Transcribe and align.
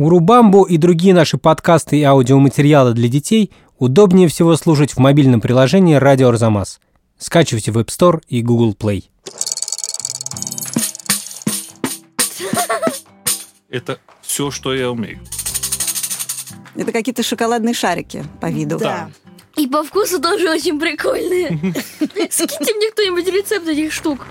Урубамбу 0.00 0.62
и 0.62 0.78
другие 0.78 1.12
наши 1.12 1.36
подкасты 1.36 1.98
и 1.98 2.02
аудиоматериалы 2.04 2.94
для 2.94 3.06
детей 3.06 3.52
удобнее 3.78 4.28
всего 4.28 4.56
слушать 4.56 4.92
в 4.92 4.98
мобильном 4.98 5.42
приложении 5.42 5.94
«Радио 5.96 6.30
Арзамас». 6.30 6.80
Скачивайте 7.18 7.70
в 7.70 7.76
App 7.76 7.88
Store 7.88 8.22
и 8.26 8.40
Google 8.40 8.72
Play. 8.72 9.04
Это 13.68 13.98
все, 14.22 14.50
что 14.50 14.72
я 14.74 14.90
умею. 14.90 15.18
Это 16.76 16.92
какие-то 16.92 17.22
шоколадные 17.22 17.74
шарики 17.74 18.24
по 18.40 18.46
виду. 18.46 18.78
Да. 18.78 19.10
И 19.56 19.66
по 19.66 19.84
вкусу 19.84 20.18
тоже 20.18 20.48
очень 20.48 20.80
прикольные. 20.80 21.50
Скиньте 22.30 22.74
мне 22.74 22.90
кто-нибудь 22.92 23.26
рецепт 23.26 23.68
этих 23.68 23.92
штук. 23.92 24.26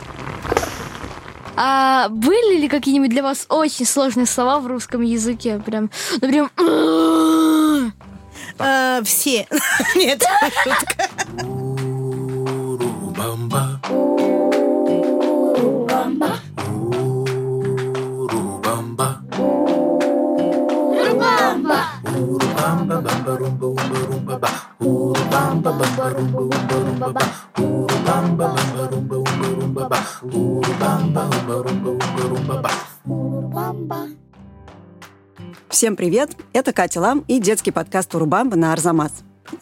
А 1.61 2.07
были 2.07 2.61
ли 2.61 2.69
какие-нибудь 2.69 3.09
для 3.09 3.21
вас 3.21 3.45
очень 3.49 3.85
сложные 3.85 4.25
слова 4.25 4.61
в 4.61 4.67
русском 4.67 5.01
языке? 5.01 5.61
Прям, 5.65 5.91
ну 6.21 6.29
прям... 6.29 7.93
А, 8.57 9.03
все. 9.03 9.45
Нет, 9.95 10.23
шутка. 10.63 11.09
Урубамба, 22.69 23.01
бамба, 23.01 23.37
румба, 23.37 23.65
умба, 23.65 23.99
румба, 24.07 24.37
ба. 24.37 24.49
Урубамба, 24.79 25.71
бамба, 25.73 26.09
румба, 26.11 26.39
умба, 26.39 26.75
румба, 26.85 27.09
ба. 27.09 27.21
Урубамба, 27.57 28.55
бамба, 28.55 28.89
румба, 28.91 29.15
умба, 29.15 29.47
румба, 29.59 29.89
ба. 29.89 29.97
Урубамба, 30.21 31.21
умба, 31.21 31.63
румба, 31.63 31.89
умба, 31.89 32.23
румба, 32.29 33.73
ба. 33.73 34.07
Всем 35.67 35.95
привет! 35.95 36.37
Это 36.53 36.71
Катя 36.71 37.01
Лам 37.01 37.23
и 37.27 37.39
детский 37.39 37.71
подкаст 37.71 38.13
«Урубамба» 38.13 38.55
на 38.55 38.71
Арзамас. 38.71 39.13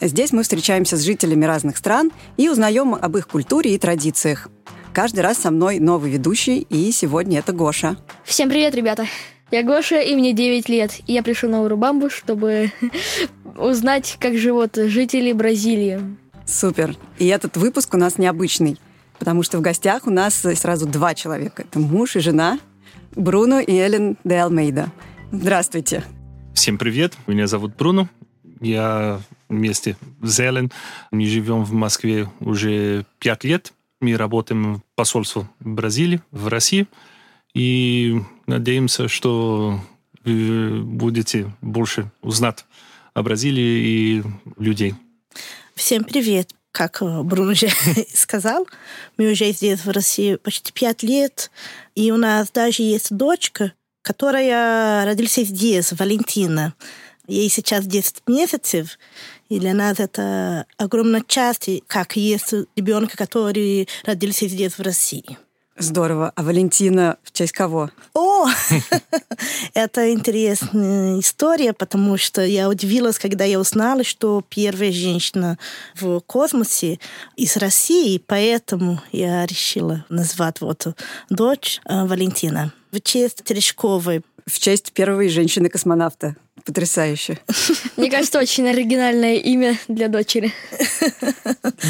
Здесь 0.02 0.32
мы 0.32 0.42
встречаемся 0.42 0.98
с 0.98 1.00
жителями 1.00 1.46
разных 1.46 1.78
стран 1.78 2.12
и 2.36 2.50
узнаем 2.50 2.94
об 2.94 3.16
их 3.16 3.26
культуре 3.28 3.74
и 3.74 3.78
традициях. 3.78 4.48
Каждый 4.92 5.20
раз 5.20 5.38
со 5.38 5.50
мной 5.50 5.78
новый 5.78 6.10
ведущий, 6.10 6.58
и 6.58 6.92
сегодня 6.92 7.38
это 7.38 7.52
Гоша. 7.52 7.96
Всем 8.24 8.50
привет, 8.50 8.74
ребята. 8.74 9.06
Я 9.50 9.62
Гоша, 9.62 10.00
и 10.00 10.14
мне 10.14 10.34
9 10.34 10.68
лет. 10.68 11.00
И 11.06 11.14
я 11.14 11.22
пришел 11.22 11.48
на 11.48 11.62
Урубамбу, 11.62 12.10
чтобы 12.10 12.70
узнать, 13.56 14.18
как 14.20 14.36
живут 14.36 14.76
жители 14.76 15.32
Бразилии. 15.32 16.00
Супер! 16.44 16.94
И 17.18 17.26
этот 17.28 17.56
выпуск 17.56 17.94
у 17.94 17.96
нас 17.96 18.18
необычный, 18.18 18.76
потому 19.18 19.42
что 19.42 19.56
в 19.56 19.62
гостях 19.62 20.06
у 20.06 20.10
нас 20.10 20.34
сразу 20.34 20.86
два 20.86 21.14
человека. 21.14 21.62
Это 21.62 21.78
муж 21.78 22.16
и 22.16 22.20
жена 22.20 22.58
Бруно 23.16 23.60
и 23.60 23.72
Эллен 23.72 24.18
де 24.22 24.36
Алмейда. 24.36 24.92
Здравствуйте! 25.32 26.04
Всем 26.52 26.76
привет, 26.76 27.14
меня 27.26 27.46
зовут 27.46 27.74
Бруно. 27.74 28.10
Я 28.60 29.20
вместе 29.48 29.96
с 30.22 30.40
Эллен. 30.40 30.70
Мы 31.10 31.24
живем 31.24 31.64
в 31.64 31.72
Москве 31.72 32.28
уже 32.40 33.06
пять 33.18 33.44
лет. 33.44 33.72
Мы 34.02 34.14
работаем 34.14 34.76
в 34.76 34.82
посольстве 34.94 35.48
Бразилии, 35.60 36.20
в 36.32 36.48
России. 36.48 36.86
И 37.54 38.20
надеемся, 38.48 39.06
что 39.08 39.80
будете 40.24 41.52
больше 41.60 42.10
узнать 42.22 42.64
о 43.14 43.22
Бразилии 43.22 43.62
и 43.62 44.22
людей. 44.58 44.94
Всем 45.74 46.04
привет. 46.04 46.50
Как 46.70 47.00
э, 47.02 47.22
Бруно 47.22 47.52
уже 47.52 47.68
сказал, 48.14 48.66
мы 49.16 49.32
уже 49.32 49.50
здесь 49.52 49.84
в 49.84 49.90
России 49.90 50.36
почти 50.36 50.72
пять 50.72 51.02
лет, 51.02 51.50
и 51.94 52.10
у 52.10 52.16
нас 52.16 52.50
даже 52.50 52.82
есть 52.82 53.16
дочка, 53.16 53.72
которая 54.02 55.06
родилась 55.06 55.34
здесь, 55.34 55.92
Валентина. 55.92 56.74
Ей 57.26 57.48
сейчас 57.48 57.86
10 57.86 58.22
месяцев, 58.26 58.98
и 59.48 59.58
для 59.58 59.74
нас 59.74 59.98
это 59.98 60.66
огромная 60.76 61.22
часть, 61.26 61.68
как 61.86 62.16
есть 62.16 62.54
ребенка, 62.76 63.16
который 63.16 63.88
родился 64.04 64.46
здесь, 64.46 64.74
в 64.74 64.82
России. 64.82 65.38
Здорово. 65.78 66.32
А 66.34 66.42
Валентина 66.42 67.18
в 67.22 67.32
честь 67.32 67.52
кого? 67.52 67.90
О, 68.14 68.46
это 69.74 70.12
интересная 70.12 71.20
история, 71.20 71.72
потому 71.72 72.16
что 72.16 72.44
я 72.44 72.68
удивилась, 72.68 73.18
когда 73.18 73.44
я 73.44 73.60
узнала, 73.60 74.02
что 74.02 74.42
первая 74.48 74.90
женщина 74.90 75.56
в 75.94 76.20
космосе 76.20 76.98
из 77.36 77.56
России, 77.56 78.22
поэтому 78.26 79.00
я 79.12 79.46
решила 79.46 80.04
назвать 80.08 80.60
вот 80.60 80.88
дочь 81.30 81.80
э, 81.84 82.04
Валентина 82.04 82.72
в 82.90 83.00
честь 83.00 83.44
Терешковой. 83.44 84.22
В 84.46 84.58
честь 84.58 84.92
первой 84.92 85.28
женщины-космонавта. 85.28 86.34
Потрясающе. 86.64 87.38
Мне 87.96 88.10
кажется, 88.10 88.38
очень 88.38 88.68
оригинальное 88.68 89.36
имя 89.36 89.78
для 89.88 90.08
дочери. 90.08 90.52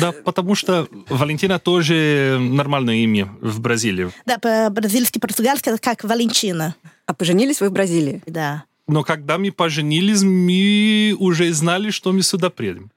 Да, 0.00 0.12
потому 0.12 0.54
что 0.54 0.88
Валентина 1.08 1.58
тоже 1.58 2.38
нормальное 2.40 2.96
имя 2.96 3.28
в 3.40 3.60
Бразилии. 3.60 4.10
Да, 4.26 4.38
по-бразильски, 4.38 5.18
португальски 5.18 5.70
это 5.70 5.78
как 5.78 6.04
Валентина. 6.04 6.74
А 7.06 7.14
поженились 7.14 7.60
вы 7.60 7.68
в 7.70 7.72
Бразилии? 7.72 8.22
Да. 8.26 8.64
Но 8.86 9.02
когда 9.02 9.38
мы 9.38 9.52
поженились, 9.52 10.22
мы 10.22 11.14
уже 11.18 11.52
знали, 11.52 11.90
что 11.90 12.12
мы 12.12 12.22
сюда 12.22 12.50
приедем. 12.50 12.90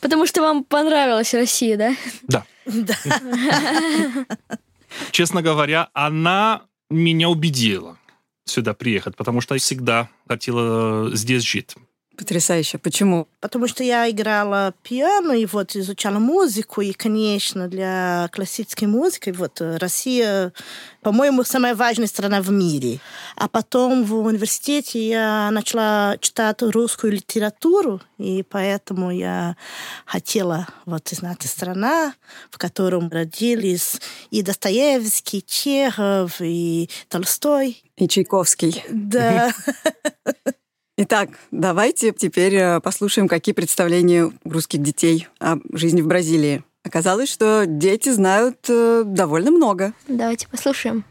Потому 0.00 0.26
что 0.26 0.42
вам 0.42 0.64
понравилась 0.64 1.32
Россия, 1.34 1.76
да? 1.76 1.96
Да. 2.28 2.44
Да. 2.66 2.94
Честно 5.10 5.42
говоря, 5.42 5.88
она 5.94 6.62
меня 6.90 7.28
убедила 7.30 7.96
сюда 8.44 8.74
приехать, 8.74 9.16
потому 9.16 9.40
что 9.40 9.54
я 9.54 9.60
всегда 9.60 10.08
хотела 10.26 11.14
здесь 11.14 11.42
жить. 11.42 11.74
Потрясающе. 12.16 12.76
Почему? 12.78 13.26
Потому 13.40 13.66
что 13.66 13.82
я 13.82 14.08
играла 14.10 14.74
пиано 14.82 15.32
и 15.32 15.46
вот 15.46 15.74
изучала 15.74 16.18
музыку, 16.18 16.82
и, 16.82 16.92
конечно, 16.92 17.68
для 17.68 18.28
классической 18.32 18.84
музыки 18.84 19.30
вот 19.30 19.60
э, 19.62 19.78
Россия, 19.78 20.52
по-моему, 21.00 21.42
самая 21.42 21.74
важная 21.74 22.06
страна 22.06 22.42
в 22.42 22.50
мире. 22.50 23.00
А 23.36 23.48
потом 23.48 24.04
в 24.04 24.14
университете 24.14 25.08
я 25.08 25.50
начала 25.50 26.18
читать 26.20 26.60
русскую 26.60 27.14
литературу, 27.14 28.02
и 28.18 28.42
поэтому 28.42 29.10
я 29.10 29.56
хотела 30.04 30.68
вот 30.84 31.08
знать 31.08 31.42
страна, 31.42 32.14
в 32.50 32.58
котором 32.58 33.08
родились 33.10 34.00
и 34.30 34.42
Достоевский, 34.42 35.38
и 35.38 35.46
Чехов, 35.46 36.40
и 36.40 36.90
Толстой. 37.08 37.82
И 37.96 38.06
Чайковский. 38.06 38.84
Да. 38.90 39.52
Итак, 40.98 41.30
давайте 41.50 42.12
теперь 42.12 42.54
э, 42.54 42.80
послушаем, 42.80 43.26
какие 43.26 43.54
представления 43.54 44.24
у 44.24 44.50
русских 44.50 44.82
детей 44.82 45.26
о 45.40 45.56
жизни 45.72 46.02
в 46.02 46.06
Бразилии. 46.06 46.64
Оказалось, 46.84 47.30
что 47.32 47.64
дети 47.66 48.10
знают 48.10 48.58
э, 48.68 49.02
довольно 49.06 49.50
много. 49.50 49.94
Давайте 50.06 50.48
послушаем. 50.48 51.04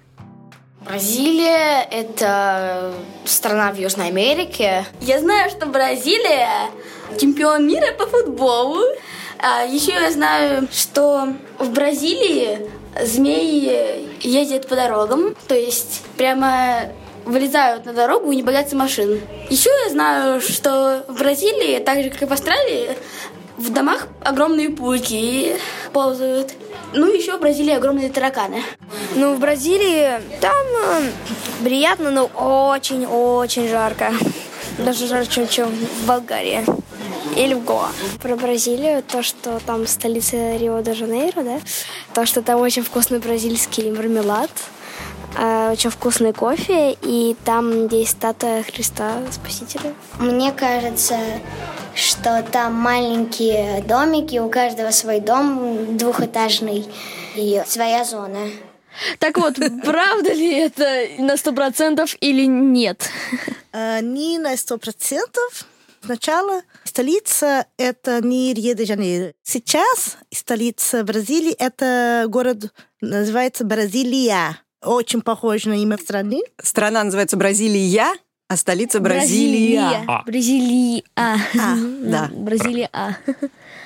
Бразилия— 0.86 1.82
это 1.92 2.94
страна 3.26 3.72
в 3.72 3.80
Южной 3.80 4.10
Америке. 4.10 4.86
Я 5.00 5.20
знаю, 5.20 5.50
что 5.50 5.66
Бразилия 5.66 6.70
чемпион 7.20 7.68
мира 7.68 7.92
по 7.98 8.06
футболу. 8.06 8.84
А 9.40 9.64
еще 9.64 9.94
я 9.94 10.12
знаю, 10.12 10.68
что 10.72 11.34
в 11.58 11.72
Бразилии 11.72 12.70
змеи 13.04 14.08
ездят 14.20 14.68
по 14.68 14.76
дорогам, 14.76 15.36
то 15.48 15.56
есть 15.56 16.04
прямо 16.18 16.92
вылезают 17.26 17.86
на 17.86 17.94
дорогу 17.94 18.32
и 18.32 18.36
не 18.36 18.44
боятся 18.44 18.76
машин. 18.76 19.22
Еще 19.50 19.70
я 19.86 19.92
знаю, 19.92 20.42
что 20.42 21.04
в 21.08 21.18
Бразилии, 21.20 21.80
так 21.80 22.04
же 22.04 22.10
как 22.10 22.22
и 22.22 22.26
в 22.26 22.34
Австралии, 22.34 22.90
в 23.58 23.72
домах 23.72 24.08
огромные 24.24 24.70
пауки 24.70 25.56
ползают. 25.94 26.54
Ну, 26.94 27.14
еще 27.14 27.38
в 27.38 27.42
Бразилии 27.42 27.74
огромные 27.74 28.10
тараканы. 28.10 28.64
Ну, 29.16 29.36
в 29.36 29.40
Бразилии 29.40 30.20
там 30.42 30.66
э, 30.84 31.12
приятно, 31.64 32.12
но 32.12 32.26
очень-очень 32.26 33.70
жарко. 33.70 34.12
Даже 34.78 35.08
жарче, 35.08 35.48
чем, 35.48 35.70
в 35.70 36.06
Болгарии. 36.06 36.66
Или 37.38 37.54
в 37.54 37.64
Гоа. 37.64 37.90
Про 38.22 38.36
Бразилию, 38.36 39.04
то, 39.04 39.24
что 39.24 39.62
там 39.66 39.88
столица 39.88 40.58
Рио-де-Жанейро, 40.58 41.44
да? 41.44 41.60
То, 42.14 42.26
что 42.26 42.42
там 42.42 42.60
очень 42.60 42.84
вкусный 42.84 43.20
бразильский 43.20 43.90
мармелад, 43.92 44.52
очень 45.36 45.90
вкусный 45.90 46.34
кофе, 46.34 46.98
и 47.02 47.36
там 47.46 47.88
есть 47.88 48.12
статуя 48.12 48.64
Христа 48.64 49.22
Спасителя. 49.32 49.94
Мне 50.20 50.52
кажется, 50.52 51.18
что 51.96 52.44
там 52.52 52.74
маленькие 52.74 53.82
домики, 53.84 54.38
у 54.38 54.50
каждого 54.50 54.92
свой 54.92 55.20
дом 55.20 55.98
двухэтажный 55.98 56.86
и 57.36 57.62
своя 57.66 58.04
зона. 58.04 58.50
Так 59.20 59.38
вот, 59.38 59.56
правда 59.84 60.34
ли 60.34 60.54
это 60.54 61.08
на 61.20 61.38
сто 61.38 61.54
процентов 61.54 62.16
или 62.20 62.46
нет? 62.46 63.10
Э, 63.72 64.02
Не 64.02 64.38
на 64.38 64.58
сто 64.58 64.78
процентов. 64.78 65.66
Сначала 66.04 66.64
столица— 66.84 67.68
это 67.78 68.22
не 68.26 68.54
Рио-де-Жанейро. 68.56 69.34
Сейчас 69.44 70.18
столица 70.34 71.04
Бразилии— 71.04 71.54
это 71.60 72.26
город, 72.28 72.74
называется 73.02 73.64
Бразилия. 73.66 74.58
Очень 74.84 75.22
похож 75.22 75.66
на 75.66 75.74
имя 75.82 75.98
страны. 75.98 76.42
Страна 76.62 77.04
называется 77.04 77.38
Бразилия, 77.38 78.08
А 78.48 78.58
столица 78.58 79.00
Бразилия. 79.00 80.04
А. 80.08 80.24
Бразилия. 80.24 81.04
А, 81.16 81.38
да. 81.54 82.30
Бразилия. 82.34 82.90
А. 82.92 83.12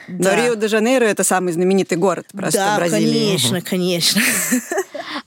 Но 0.08 0.24
Да. 0.24 0.36
Рио-де-Жанейро 0.36 1.04
это 1.06 1.24
самый 1.24 1.52
знаменитый 1.54 1.98
город 1.98 2.28
просто 2.32 2.60
да, 2.60 2.78
Бразилии. 2.78 3.26
конечно, 3.26 3.62
конечно. 3.62 4.22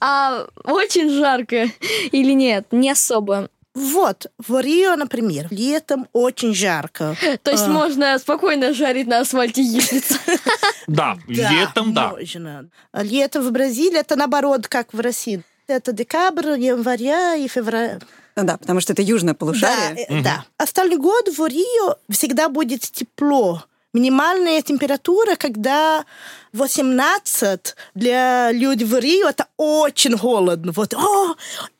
А 0.00 0.46
очень 0.64 1.10
жарко 1.10 1.68
или 2.12 2.32
нет? 2.32 2.66
Не 2.72 2.90
особо. 2.90 3.48
Вот, 3.74 4.26
в 4.38 4.60
Рио, 4.60 4.96
например, 4.96 5.46
летом 5.50 6.08
очень 6.12 6.52
жарко. 6.54 7.14
То 7.42 7.50
есть 7.52 7.64
А. 7.64 7.68
можно 7.68 8.18
спокойно 8.18 8.72
жарить 8.74 9.06
на 9.06 9.20
асфальте 9.20 9.62
яичницу. 9.62 10.14
Да, 10.88 11.18
летом, 11.28 11.92
да. 11.92 12.08
Можно. 12.10 12.70
А 12.92 13.02
Лето 13.02 13.42
в 13.42 13.52
Бразилии 13.52 13.98
это 14.00 14.16
наоборот, 14.16 14.66
как 14.68 14.94
в 14.94 15.00
России. 15.00 15.42
Это 15.68 15.92
декабрь, 15.92 16.58
января 16.58 17.34
и 17.34 17.46
февраль. 17.46 18.00
Ну 18.36 18.44
да, 18.44 18.56
потому 18.56 18.80
что 18.80 18.94
это 18.94 19.02
южное 19.02 19.34
полушарие. 19.34 20.06
Да, 20.08 20.14
э, 20.14 20.22
да. 20.22 20.44
Остальной 20.56 20.96
год 20.96 21.28
в 21.28 21.46
Рио 21.46 21.96
всегда 22.08 22.48
будет 22.48 22.80
тепло. 22.80 23.62
Минимальная 23.92 24.62
температура, 24.62 25.36
когда 25.36 26.06
18 26.54 27.74
для 27.94 28.50
людей 28.50 28.86
в 28.86 28.98
Рио, 28.98 29.28
это 29.28 29.48
очень 29.58 30.16
холодно. 30.16 30.72
Вот, 30.72 30.94
о, 30.94 31.36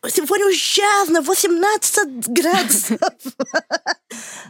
сегодня 0.07 0.49
ужасно, 0.49 1.23
18 1.23 2.29
градусов. 2.29 2.99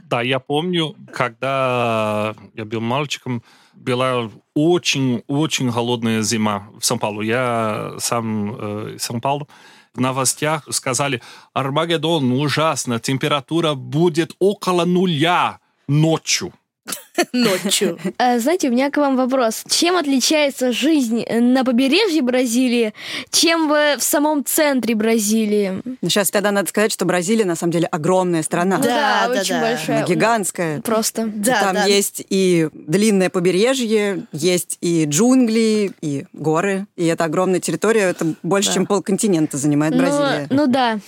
Да, 0.04 0.22
я 0.22 0.38
помню, 0.38 0.96
когда 1.12 2.34
я 2.54 2.64
был 2.64 2.80
мальчиком, 2.80 3.42
была 3.78 4.30
очень-очень 4.54 5.70
холодная 5.72 6.22
зима 6.22 6.68
в 6.78 6.84
Сан-Паулу. 6.84 7.22
Я 7.22 7.94
сам 7.98 8.54
э, 8.58 8.96
Сан-Паулу. 8.98 9.48
В 9.94 10.00
новостях 10.00 10.66
сказали, 10.70 11.22
Армагеддон, 11.54 12.30
ужасно, 12.32 13.00
температура 13.00 13.74
будет 13.74 14.32
около 14.38 14.84
нуля 14.84 15.60
ночью. 15.88 16.52
Ночью. 17.32 17.98
А, 18.18 18.38
Знаете, 18.38 18.68
у 18.68 18.72
меня 18.72 18.90
к 18.90 18.96
вам 18.96 19.16
вопрос. 19.16 19.64
Чем 19.68 19.96
отличается 19.96 20.72
жизнь 20.72 21.24
на 21.28 21.64
побережье 21.64 22.22
Бразилии, 22.22 22.94
чем 23.30 23.68
в 23.68 23.96
в 23.98 24.02
самом 24.02 24.44
центре 24.44 24.94
Бразилии? 24.94 25.82
Сейчас 26.02 26.30
тогда 26.30 26.50
надо 26.50 26.68
сказать, 26.68 26.92
что 26.92 27.04
Бразилия 27.04 27.44
на 27.44 27.56
самом 27.56 27.72
деле 27.72 27.86
огромная 27.86 28.42
страна. 28.42 28.76
Ну 28.78 28.84
Да, 28.84 29.26
да, 29.26 29.34
да, 29.34 29.40
очень 29.40 29.54
да. 29.54 29.60
большая. 29.60 29.98
Она 29.98 30.06
гигантская. 30.06 30.80
Просто. 30.82 31.22
И 31.22 31.30
Да, 31.30 31.60
там 31.60 31.74
да. 31.74 31.84
есть 31.86 32.22
и 32.28 32.68
длинное 32.72 33.30
побережье, 33.30 34.26
есть 34.32 34.78
и 34.80 35.04
джунгли, 35.06 35.92
и 36.00 36.26
горы. 36.32 36.86
И 36.96 37.06
это 37.06 37.24
огромная 37.24 37.60
территория, 37.60 38.02
это 38.02 38.34
больше, 38.42 38.68
Да. 38.68 38.74
чем 38.74 38.86
полконтинента 38.86 39.56
занимает 39.56 39.94
Ну, 39.94 40.00
Бразилия. 40.00 40.46
ну 40.50 40.66
да. 40.66 40.98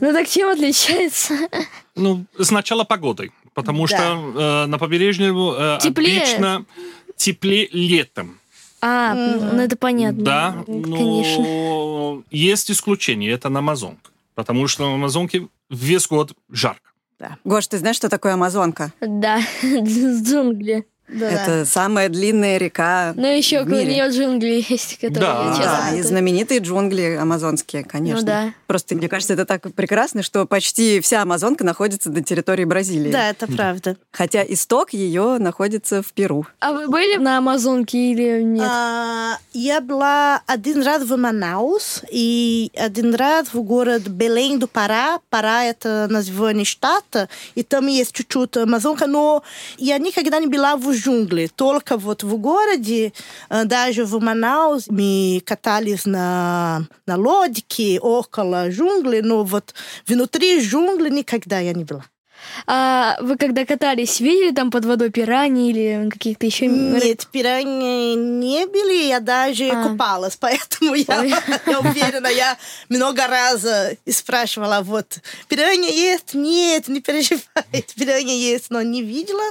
Ну 0.00 0.12
так 0.12 0.28
чем 0.28 0.48
отличается? 0.50 1.34
Ну, 1.94 2.24
сначала 2.40 2.84
погодой, 2.84 3.32
потому 3.54 3.86
Да. 3.86 3.96
что 3.96 4.32
э, 4.64 4.66
на 4.66 4.78
побережье 4.78 5.28
э, 5.28 5.78
Теплее. 5.80 6.22
обычно 6.22 6.64
теплее 7.16 7.68
летом. 7.72 8.38
А, 8.80 9.14
ну 9.14 9.60
это 9.62 9.76
понятно. 9.76 10.24
Да, 10.24 10.62
Конечно. 10.66 11.44
но 11.44 12.22
есть 12.30 12.70
исключение, 12.70 13.30
это 13.30 13.48
на 13.48 13.60
Амазонке. 13.60 14.10
Потому 14.34 14.66
что 14.66 14.88
на 14.88 14.94
Амазонке 14.94 15.46
весь 15.70 16.06
год 16.08 16.32
жарко. 16.50 16.80
Гош, 17.44 17.68
ты 17.68 17.78
знаешь, 17.78 17.94
что 17.96 18.08
такое 18.08 18.34
Амазонка? 18.34 18.92
Да, 19.00 19.40
джунгли. 19.62 20.84
Да. 21.12 21.30
Это 21.30 21.64
самая 21.66 22.08
длинная 22.08 22.58
река 22.58 23.12
Но 23.16 23.26
еще 23.28 23.60
в 23.60 23.62
около 23.66 23.78
мире. 23.80 23.94
нее 23.94 24.08
джунгли 24.10 24.64
есть, 24.68 24.96
которые 24.98 25.20
Да. 25.20 25.44
я 25.50 25.56
часто 25.56 25.90
Да, 25.92 25.96
и 25.98 26.02
знаменитые 26.02 26.60
джунгли 26.60 27.16
амазонские, 27.20 27.84
конечно. 27.84 28.20
Ну 28.20 28.26
да. 28.26 28.54
Просто, 28.66 28.94
мне 28.94 29.08
кажется, 29.08 29.34
это 29.34 29.44
так 29.44 29.72
прекрасно, 29.74 30.22
что 30.22 30.46
почти 30.46 31.00
вся 31.00 31.22
Амазонка 31.22 31.64
находится 31.64 32.10
на 32.10 32.22
территории 32.22 32.64
Бразилии. 32.64 33.12
Да, 33.12 33.28
это 33.30 33.46
правда. 33.46 33.96
Хотя 34.10 34.42
исток 34.42 34.92
ее 34.92 35.36
находится 35.38 36.02
в 36.02 36.12
Перу. 36.12 36.46
А 36.60 36.72
вы 36.72 36.88
были 36.88 37.16
на 37.16 37.38
Амазонке 37.38 38.12
или 38.12 38.42
нет? 38.42 38.66
А, 38.68 39.36
я 39.52 39.80
была 39.80 40.42
один 40.46 40.82
раз 40.82 41.02
в 41.02 41.16
Манаус 41.16 42.02
и 42.10 42.70
один 42.74 43.14
раз 43.14 43.48
в 43.52 43.60
город 43.62 44.02
Белém 44.08 44.58
do 44.58 44.68
Pará. 44.72 45.18
Парá— 45.30 45.64
это 45.64 46.06
название 46.08 46.64
штата, 46.64 47.28
и 47.54 47.62
там 47.62 47.86
есть 47.86 48.12
чуть-чуть 48.12 48.56
Амазонка, 48.56 49.06
но 49.06 49.42
я 49.78 49.98
никогда 49.98 50.38
не 50.38 50.46
была 50.46 50.76
в 50.76 50.92
джунгле, 51.02 51.48
только 51.48 51.96
вот 51.96 52.22
в 52.22 52.36
городе, 52.36 53.12
э, 53.50 53.64
даже 53.64 54.04
в 54.04 54.20
Манаус 54.20 54.86
мы 54.88 55.42
катались 55.44 56.06
на, 56.06 56.86
на 57.06 57.16
лодке 57.16 57.98
около 58.00 58.68
джунглей, 58.68 59.22
но 59.22 59.44
вот 59.44 59.74
внутри 60.06 60.60
джунглей 60.60 61.10
никогда 61.10 61.58
я 61.58 61.72
не 61.72 61.84
была. 61.84 62.04
А 62.66 63.16
вы 63.20 63.36
когда 63.36 63.64
катались, 63.64 64.20
видели 64.20 64.52
там 64.52 64.70
под 64.70 64.84
водой 64.84 65.10
пираньи 65.10 65.70
или 65.70 66.08
каких-то 66.10 66.46
еще... 66.46 66.66
Нет, 66.66 67.26
пираньи 67.30 68.14
не 68.14 68.66
были, 68.66 69.06
я 69.06 69.20
даже 69.20 69.68
А. 69.68 69.88
купалась, 69.88 70.36
поэтому 70.40 70.94
я, 70.94 71.22
я 71.66 71.80
уверена, 71.80 72.28
я 72.28 72.56
много 72.88 73.26
раз 73.26 73.64
э, 73.64 73.96
спрашивала, 74.10 74.80
вот, 74.82 75.18
пираньи 75.48 75.92
есть? 75.92 76.34
Нет, 76.34 76.88
не 76.88 77.00
переживайте, 77.00 77.94
пираньи 77.96 78.34
есть, 78.34 78.70
но 78.70 78.82
не 78.82 79.02
видела. 79.02 79.44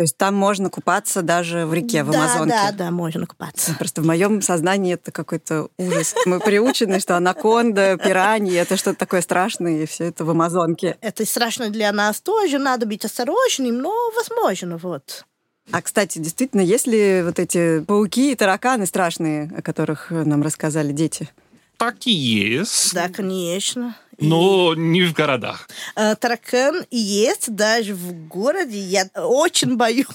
То 0.00 0.04
есть 0.04 0.16
там 0.16 0.34
можно 0.34 0.70
купаться 0.70 1.20
даже 1.20 1.66
в 1.66 1.74
реке, 1.74 2.04
в 2.04 2.10
да, 2.10 2.24
Амазонке. 2.24 2.54
да, 2.54 2.72
да, 2.72 2.90
можно 2.90 3.26
купаться. 3.26 3.74
Просто 3.78 4.00
в 4.00 4.06
моем 4.06 4.40
сознании 4.40 4.94
это 4.94 5.12
какой-то 5.12 5.68
ужас. 5.76 6.14
Мы 6.24 6.40
приучены, 6.40 7.00
что 7.00 7.18
анаконда, 7.18 7.98
пираньи, 7.98 8.54
это 8.54 8.78
что-то 8.78 8.98
такое 8.98 9.20
страшное, 9.20 9.82
и 9.82 9.84
все 9.84 10.04
это 10.04 10.24
в 10.24 10.30
Амазонке. 10.30 10.96
Это 11.02 11.26
страшно 11.26 11.68
для 11.68 11.92
нас 11.92 12.22
тоже, 12.22 12.58
надо 12.58 12.86
быть 12.86 13.04
осторожным, 13.04 13.76
но 13.76 13.92
возможно, 14.16 14.78
вот. 14.78 15.26
А, 15.70 15.82
кстати, 15.82 16.18
действительно, 16.18 16.62
есть 16.62 16.86
ли 16.86 17.20
вот 17.22 17.38
эти 17.38 17.80
пауки 17.80 18.32
и 18.32 18.34
тараканы 18.34 18.86
страшные, 18.86 19.52
о 19.54 19.60
которых 19.60 20.10
нам 20.10 20.42
рассказали 20.42 20.92
дети? 20.92 21.28
Так 21.76 22.06
и 22.06 22.10
есть, 22.10 22.94
Да, 22.94 23.10
конечно. 23.10 23.94
И, 24.20 24.26
но 24.26 24.74
не 24.74 25.02
в 25.02 25.12
городах. 25.12 25.68
э, 25.96 26.14
таракан 26.16 26.84
есть 26.90 27.52
даже 27.54 27.94
в 27.94 28.28
городе. 28.28 28.78
Я 28.78 29.06
очень 29.14 29.76
боюсь 29.76 30.06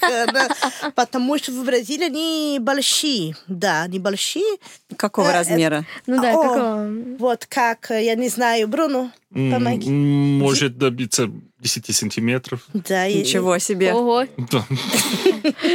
таракана, 0.00 0.48
потому 0.94 1.38
что 1.38 1.52
в 1.52 1.64
Бразилии 1.64 2.04
они 2.06 2.58
большие. 2.60 3.34
Да, 3.48 3.82
они 3.82 3.98
большие. 3.98 4.58
Какого 4.96 5.28
Э, 5.28 5.32
размера? 5.32 5.84
Ну 6.06 6.20
да, 6.20 6.32
какого? 6.32 6.88
Вот 7.18 7.46
как, 7.46 7.90
э, 7.90 8.04
я 8.04 8.14
не 8.14 8.28
знаю, 8.28 8.68
Бруно, 8.68 9.10
помоги. 9.30 9.88
Может 9.90 10.76
добиться 10.78 11.30
10 11.60 11.94
сантиметров. 11.94 12.60
Да, 12.74 13.06
и- 13.06 13.18
Ничего 13.20 13.58
себе. 13.58 13.92
Ого. 13.94 14.26
Да. 14.50 14.64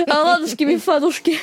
А 0.08 0.22
ладушки, 0.24 0.64
мифадушки. 0.64 1.40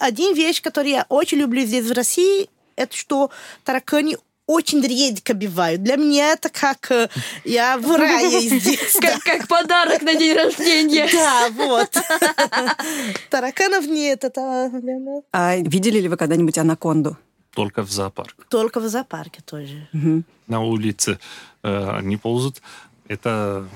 Один 0.00 0.34
вещь, 0.34 0.60
которую 0.60 0.92
я 0.92 1.06
очень 1.08 1.38
люблю 1.38 1.62
здесь 1.64 1.86
в 1.86 1.92
России, 1.92 2.48
это 2.76 2.96
что 2.96 3.30
тараканы 3.64 4.16
очень 4.46 4.80
редко 4.82 5.34
бивают. 5.34 5.82
Для 5.82 5.96
меня 5.96 6.32
это 6.32 6.48
как 6.48 6.90
э, 6.90 7.08
я 7.44 7.78
в 7.78 7.96
рае 7.96 8.40
здесь. 8.40 8.94
да. 9.00 9.12
Как, 9.12 9.22
как 9.22 9.48
подарок 9.48 10.02
на 10.02 10.14
день 10.14 10.36
рождения. 10.36 11.08
Да, 11.14 11.48
вот. 11.50 11.90
Тараканов 13.30 13.86
нет, 13.86 14.24
это 14.24 14.70
нас. 14.70 15.22
А 15.32 15.56
видели 15.56 16.00
ли 16.00 16.08
вы 16.08 16.16
когда-нибудь 16.16 16.58
анаконду? 16.58 17.16
Только 17.54 17.82
в 17.82 17.90
зоопарк. 17.90 18.46
только 18.48 18.80
в 18.80 18.88
зоопарке 18.88 19.40
тоже. 19.42 19.88
Мгм. 19.92 20.24
На 20.48 20.60
улице 20.60 21.18
э, 21.62 21.90
они 21.96 22.16
ползают. 22.16 22.60
Это 23.08 23.68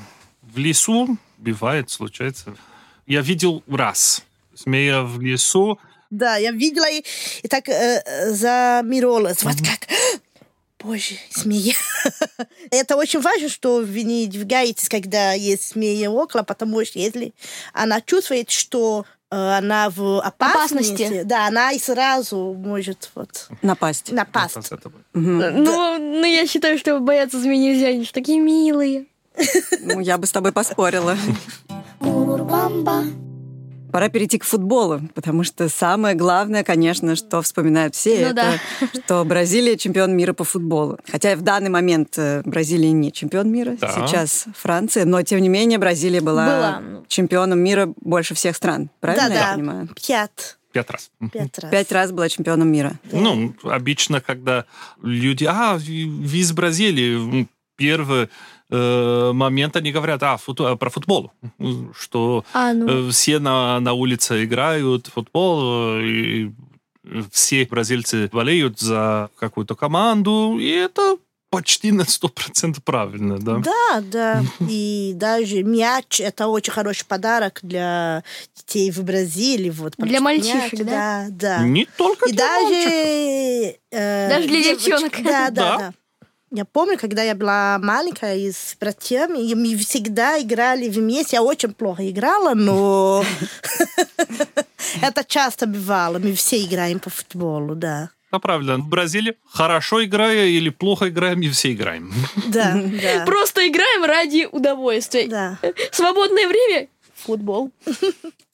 в 0.42 0.58
лесу 0.58 1.16
бывает, 1.38 1.90
случается. 1.90 2.56
Я 3.06 3.20
видел 3.22 3.62
раз 3.68 4.24
змея 4.54 5.02
в 5.02 5.20
лесу. 5.20 5.78
Да, 6.10 6.36
я 6.36 6.52
видела 6.52 6.90
и, 6.90 7.04
и 7.42 7.48
так 7.48 7.68
э, 7.68 8.02
э, 8.04 8.30
замиролась. 8.30 9.42
Вот 9.42 9.56
как. 9.56 9.88
Боже, 10.82 11.16
змея. 11.30 11.74
Это 12.70 12.96
очень 12.96 13.20
важно, 13.20 13.48
что 13.48 13.78
вы 13.78 14.02
не 14.02 14.26
двигаетесь, 14.26 14.88
когда 14.88 15.32
есть 15.32 15.72
змея 15.72 16.10
около, 16.10 16.42
потому 16.42 16.84
что 16.84 16.98
если 16.98 17.34
она 17.72 18.00
чувствует, 18.00 18.50
что 18.50 19.04
э, 19.30 19.36
она 19.36 19.90
в 19.90 20.20
опасности, 20.20 21.02
Опасности. 21.02 21.22
да, 21.24 21.46
она 21.48 21.72
и 21.72 21.78
сразу 21.80 22.54
может 22.56 23.10
вот 23.14 23.48
Напасть. 23.62 24.12
напасть. 24.12 24.70
Вот. 24.70 24.92
Мгм. 25.14 25.64
Ну, 25.64 25.98
ну, 25.98 26.24
я 26.24 26.46
считаю, 26.46 26.78
что 26.78 27.00
бояться 27.00 27.40
змей 27.40 27.58
нельзя, 27.58 27.88
они 27.88 28.04
же 28.04 28.12
такие 28.12 28.38
милые. 28.38 29.06
Ну, 29.80 30.00
я 30.00 30.16
бы 30.18 30.26
с 30.26 30.32
тобой 30.32 30.52
поспорила. 30.52 31.16
Пора 33.92 34.08
перейти 34.08 34.38
к 34.38 34.44
футболу, 34.44 35.00
потому 35.14 35.44
что 35.44 35.68
самое 35.68 36.14
главное, 36.14 36.64
конечно, 36.64 37.16
что 37.16 37.40
вспоминают 37.42 37.94
все, 37.94 38.26
Ну 38.26 38.30
это 38.32 38.60
что 39.04 39.24
Бразилия 39.24 39.76
чемпион 39.76 40.16
мира 40.16 40.32
по 40.32 40.44
футболу. 40.44 40.98
Хотя 41.10 41.34
в 41.36 41.42
данный 41.42 41.70
момент 41.70 42.14
э, 42.18 42.42
Бразилия 42.44 42.92
не 42.92 43.12
чемпион 43.12 43.50
мира, 43.50 43.76
Да. 43.80 43.88
сейчас 44.06 44.46
Франция, 44.54 45.04
но 45.04 45.22
тем 45.22 45.40
не 45.40 45.48
менее 45.48 45.78
Бразилия 45.78 46.20
была, 46.20 46.46
Была. 46.80 46.82
чемпионом 47.08 47.60
мира 47.60 47.92
больше 48.00 48.34
всех 48.34 48.56
стран. 48.56 48.90
Правильно 49.00 49.28
да, 49.28 49.34
я 49.34 49.40
да. 49.48 49.54
понимаю? 49.54 49.88
Пять. 50.06 50.56
Пять 50.72 50.90
раз. 50.90 51.10
Пять 51.32 51.58
раз. 51.58 51.70
Пять 51.70 51.92
раз 51.92 52.12
была 52.12 52.28
чемпионом 52.28 52.70
мира. 52.70 52.92
Ну, 53.10 53.54
обычно, 53.62 54.20
когда 54.20 54.66
люди, 55.02 55.44
а, 55.44 55.76
вы 55.78 56.38
из 56.38 56.52
Бразилии, 56.52 57.16
м, 57.16 57.48
первый 57.76 58.28
э, 58.70 59.30
момент 59.32 59.76
они 59.76 59.92
говорят 59.92 60.22
а, 60.22 60.36
фут, 60.36 60.58
про 60.78 60.90
футбол, 60.90 61.30
что 61.98 62.44
А, 62.52 62.72
ну. 62.72 63.08
э, 63.08 63.10
все 63.10 63.38
на, 63.38 63.80
на 63.80 63.92
улице 63.92 64.44
играют 64.44 65.06
в 65.06 65.12
футбол, 65.12 65.96
э, 65.98 66.02
и 66.06 66.52
все 67.32 67.64
бразильцы 67.66 68.28
болеют 68.32 68.78
за 68.80 69.30
какую-то 69.38 69.74
команду, 69.74 70.58
и 70.60 70.68
это 70.68 71.16
почти 71.50 71.92
на 71.92 72.02
100% 72.02 72.76
правильно, 72.84 73.38
да? 73.38 73.56
Да, 73.64 74.00
да. 74.02 74.42
И 74.68 75.12
даже 75.14 75.62
мяч– 75.62 76.20
это 76.20 76.48
очень 76.48 76.74
хороший 76.74 77.06
подарок 77.06 77.60
для 77.62 78.22
детей 78.54 78.90
в 78.90 79.02
Бразилии. 79.02 79.70
Вот, 79.70 79.94
Для 79.96 80.20
мальчишек, 80.20 80.74
мяч, 80.74 80.80
да? 80.84 80.84
Да, 80.84 81.26
да. 81.30 81.62
Не 81.66 81.86
только 81.96 82.28
И 82.28 82.32
для 82.32 82.46
мальчиков. 82.46 82.84
даже... 82.84 83.76
э, 83.92 84.28
Даже 84.28 84.48
для 84.48 84.62
девочки- 84.62 84.84
девчонок. 84.84 85.12
Да, 85.22 85.22
да, 85.22 85.50
Да. 85.50 85.78
да. 85.78 85.92
Я 86.50 86.64
помню, 86.64 86.98
когда 86.98 87.22
я 87.22 87.34
была 87.34 87.78
маленькая 87.78 88.36
и 88.36 88.50
с 88.50 88.74
братьями, 88.80 89.50
и 89.50 89.54
мы 89.54 89.76
всегда 89.76 90.40
играли 90.40 90.88
вместе. 90.88 91.36
Я 91.36 91.42
очень 91.42 91.74
плохо 91.74 92.08
играла, 92.08 92.54
но 92.54 93.22
это 95.02 95.24
часто 95.24 95.66
бывало. 95.66 96.18
Мы 96.18 96.32
все 96.32 96.62
играем 96.64 97.00
по 97.00 97.10
футболу, 97.10 97.74
да. 97.74 98.10
Да, 98.32 98.38
правильно. 98.38 98.76
В 98.78 98.88
Бразилии 98.88 99.36
хорошо 99.50 100.04
играя 100.04 100.46
или 100.46 100.70
плохо 100.70 101.08
играем, 101.08 101.40
и 101.40 101.48
все 101.50 101.72
играем. 101.72 102.12
Да, 102.46 102.74
да. 102.74 103.24
Просто 103.26 103.66
играем 103.68 104.04
ради 104.04 104.48
удовольствия. 104.50 105.28
Да. 105.28 105.58
Свободное 105.92 106.48
время— 106.48 106.88
футбол. 107.14 107.70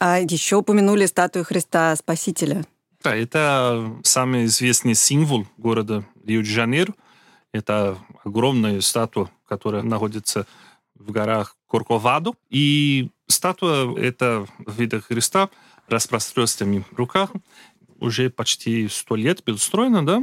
А 0.01 0.21
еще 0.21 0.57
упомянули 0.57 1.07
статую 1.07 1.45
Христа 1.45 1.95
Спасителя. 1.97 2.65
Да, 3.05 3.15
это 3.15 3.93
самый 4.03 4.47
известный 4.47 4.95
символ 4.95 5.47
города 5.59 6.05
Рио-де-Жанейро. 6.25 6.93
Это 7.55 7.97
огромная 8.25 8.81
статуя, 8.81 9.31
которая 9.47 9.85
находится 9.85 10.45
в 10.97 11.13
горах 11.13 11.57
Корковаду. 11.71 12.35
И 12.51 13.11
статуя 13.29 13.97
это 13.97 14.49
в 14.59 14.77
виде 14.77 14.99
Христа 14.99 15.51
распространенными 15.87 16.85
в 16.91 16.97
руках. 16.97 17.31
Уже 18.01 18.29
почти 18.29 18.89
сто 18.89 19.15
лет 19.15 19.45
была 19.45 19.55
устроена, 19.55 20.05
да? 20.05 20.23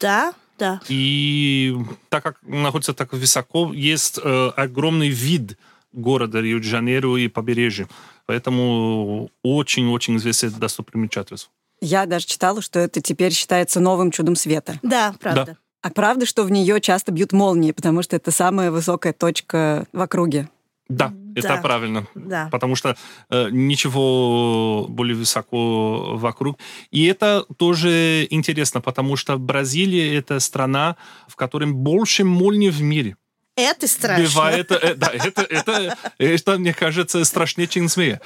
Да, 0.00 0.34
да. 0.58 0.80
И 0.88 1.76
так 2.08 2.24
как 2.24 2.42
находится 2.42 2.94
так 2.94 3.12
высоко, 3.12 3.72
есть 3.72 4.18
э, 4.20 4.48
огромный 4.56 5.10
вид 5.10 5.56
города 5.92 6.40
Рио-де-Жанейро 6.40 7.16
и 7.16 7.28
побережья. 7.28 7.88
Поэтому 8.26 9.30
очень-очень 9.44 10.16
известная 10.16 10.50
достопримечательность. 10.50 11.48
Я 11.80 12.06
даже 12.06 12.26
читала, 12.26 12.60
что 12.60 12.80
это 12.80 13.00
теперь 13.00 13.32
считается 13.32 13.78
новым 13.78 14.10
чудом 14.10 14.34
света. 14.34 14.80
Да, 14.82 15.14
правда. 15.20 15.58
А 15.82 15.90
правда, 15.90 16.26
что 16.26 16.42
в 16.44 16.50
нее 16.50 16.80
часто 16.80 17.12
бьют 17.12 17.32
молнии, 17.32 17.72
потому 17.72 18.02
что 18.02 18.16
это 18.16 18.30
самая 18.30 18.70
высокая 18.70 19.12
точка 19.12 19.86
в 19.92 20.00
округе. 20.00 20.48
Да, 20.88 21.12
Да. 21.12 21.40
это 21.40 21.56
правильно. 21.62 22.06
Да. 22.14 22.48
Потому 22.50 22.76
что 22.76 22.96
э, 23.28 23.48
ничего 23.50 24.86
более 24.88 25.16
высоко 25.16 26.16
вокруг. 26.16 26.58
И 26.92 27.04
это 27.06 27.44
тоже 27.56 28.26
интересно, 28.30 28.80
потому 28.80 29.16
что 29.16 29.36
Бразилия 29.36 30.16
это 30.16 30.38
страна, 30.38 30.96
в 31.26 31.34
которой 31.34 31.70
больше 31.72 32.24
молний 32.24 32.70
в 32.70 32.80
мире. 32.82 33.16
Это 33.56 33.88
страшно. 33.88 34.24
Бывает, 34.24 34.70
э, 34.70 34.94
да, 34.96 35.10
это, 35.12 35.42
это, 35.42 35.96
это, 36.18 36.58
мне 36.58 36.74
кажется, 36.74 37.24
страшнее, 37.24 37.66
чем 37.66 37.88
змея. 37.88 38.20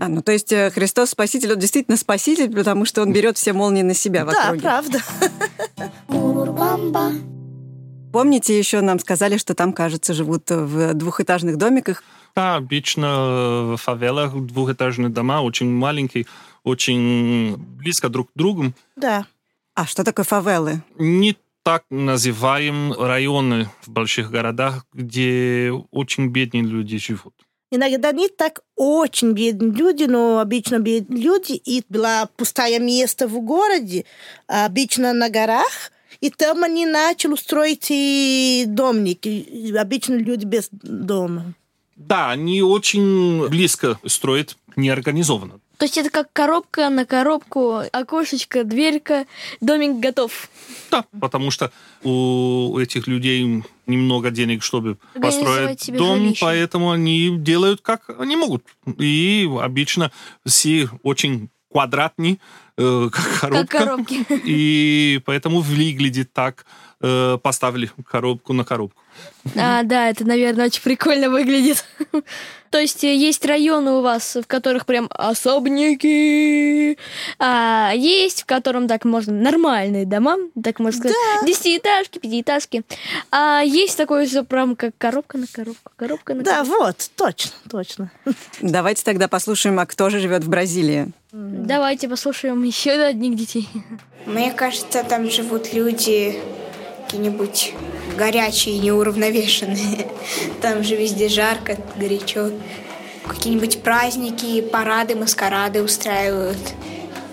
А, 0.00 0.08
ну, 0.08 0.22
то 0.22 0.32
есть 0.32 0.50
э, 0.52 0.70
Христос 0.70 1.10
Спаситель, 1.10 1.52
он 1.52 1.58
действительно 1.58 1.98
Спаситель, 1.98 2.50
потому 2.50 2.86
что 2.86 3.02
он 3.02 3.12
берет 3.12 3.36
все 3.36 3.52
молнии 3.52 3.82
на 3.82 3.92
себя 3.94 4.24
в 4.24 4.32
Да, 4.32 4.44
округе. 4.46 4.60
правда. 4.62 5.02
Помните, 8.12 8.58
еще 8.58 8.80
нам 8.80 8.98
сказали, 8.98 9.36
что 9.36 9.54
там, 9.54 9.72
кажется, 9.72 10.14
живут 10.14 10.50
в 10.50 10.94
двухэтажных 10.94 11.58
домиках. 11.58 12.02
Да, 12.34 12.56
обычно 12.56 13.74
в 13.74 13.76
фавелах 13.76 14.34
двухэтажные 14.34 15.10
дома, 15.10 15.42
очень 15.42 15.70
маленькие, 15.70 16.26
очень 16.64 17.56
близко 17.56 18.08
друг 18.08 18.28
к 18.28 18.32
другу. 18.34 18.72
Да. 18.96 19.26
А 19.74 19.84
что 19.86 20.04
такое 20.04 20.24
фавелы? 20.24 20.82
Не 20.98 21.36
так 21.66 21.82
называем 21.90 22.92
районы 22.92 23.68
в 23.82 23.88
больших 23.88 24.30
городах, 24.30 24.86
где 24.92 25.72
очень 25.90 26.28
бедные 26.28 26.62
люди 26.62 26.96
живут. 26.96 27.34
Иногда 27.72 28.12
не 28.12 28.28
так 28.28 28.60
очень 28.76 29.32
бедные 29.32 29.72
люди, 29.72 30.04
но 30.04 30.38
обычно 30.38 30.78
бедные 30.78 31.20
люди. 31.20 31.54
И 31.54 31.82
была 31.88 32.26
пустое 32.36 32.78
место 32.78 33.26
в 33.26 33.40
городе, 33.40 34.04
обычно 34.46 35.12
на 35.12 35.28
горах. 35.28 35.90
И 36.20 36.30
там 36.30 36.62
они 36.62 36.86
начали 36.86 37.34
строить 37.34 37.88
и 37.90 38.62
домики. 38.68 39.28
И 39.28 39.74
Обычно 39.74 40.14
люди 40.14 40.44
без 40.44 40.68
дома. 40.70 41.52
Да, 41.96 42.30
они 42.30 42.62
очень 42.62 43.48
близко 43.48 43.98
строят, 44.06 44.56
неорганизованно. 44.76 45.58
То 45.78 45.84
есть 45.84 45.98
это 45.98 46.10
как 46.10 46.32
коробка 46.32 46.88
на 46.88 47.04
коробку, 47.04 47.82
окошечко, 47.92 48.64
дверька, 48.64 49.26
домик 49.60 50.00
готов. 50.00 50.48
Да, 50.90 51.04
потому 51.20 51.50
что 51.50 51.70
у 52.02 52.78
этих 52.78 53.06
людей 53.06 53.62
немного 53.86 54.30
денег, 54.30 54.62
чтобы 54.62 54.98
построить 55.20 55.90
дом, 55.92 56.18
жилище. 56.18 56.40
поэтому 56.40 56.92
они 56.92 57.36
делают 57.36 57.82
как 57.82 58.08
они 58.18 58.36
могут. 58.36 58.64
И 58.98 59.48
обычно 59.60 60.10
все 60.46 60.88
очень 61.02 61.50
квадратные, 61.70 62.38
э, 62.78 63.08
как 63.12 63.40
коробка. 63.40 63.66
Как 63.66 63.84
коробки. 63.84 64.24
И 64.44 65.20
поэтому 65.26 65.60
выглядит 65.60 66.32
так, 66.32 66.64
э, 67.00 67.38
поставили 67.42 67.90
коробку 68.08 68.52
на 68.52 68.64
коробку. 68.64 69.02
А, 69.56 69.82
да, 69.82 70.08
это, 70.10 70.24
наверное, 70.26 70.66
очень 70.66 70.82
прикольно 70.82 71.30
выглядит. 71.30 71.84
То 72.70 72.78
есть 72.78 73.04
э, 73.04 73.14
есть 73.14 73.44
районы 73.46 73.92
у 73.92 74.00
вас, 74.02 74.36
в 74.36 74.46
которых 74.46 74.84
прям 74.86 75.08
особняки, 75.10 76.98
а 77.38 77.92
есть, 77.94 78.42
в 78.42 78.46
котором 78.46 78.88
так 78.88 79.04
можно 79.04 79.32
нормальные 79.32 80.04
дома, 80.04 80.36
так 80.62 80.78
можно 80.80 81.00
сказать, 81.00 81.16
десятиэтажки, 81.46 82.18
пятиэтажки. 82.18 82.82
А 83.30 83.62
есть 83.64 83.96
такое 83.96 84.26
все 84.26 84.44
прям 84.44 84.76
как 84.76 84.92
коробка 84.98 85.38
на 85.38 85.46
коробку, 85.46 85.92
коробка 85.96 86.34
на 86.34 86.42
Да, 86.42 86.64
коробку. 86.64 86.76
вот, 86.78 87.10
точно, 87.16 87.52
точно. 87.70 88.10
Давайте 88.60 89.04
тогда 89.04 89.28
послушаем, 89.28 89.78
а 89.78 89.86
кто 89.86 90.10
же 90.10 90.18
живет 90.20 90.44
в 90.44 90.48
Бразилии. 90.48 91.08
Давайте 91.32 92.08
послушаем 92.08 92.62
еще 92.62 92.92
одних 92.92 93.36
детей. 93.36 93.68
Мне 94.26 94.52
кажется, 94.52 95.04
там 95.04 95.30
живут 95.30 95.72
люди 95.72 96.40
какие-нибудь 97.06 97.72
горячие, 98.16 98.78
неуравновешенные. 98.78 100.08
Там 100.60 100.82
же 100.82 100.96
везде 100.96 101.28
жарко, 101.28 101.76
горячо. 101.96 102.50
Какие-нибудь 103.26 103.82
праздники, 103.82 104.60
парады, 104.60 105.14
маскарады 105.14 105.82
устраивают. 105.82 106.58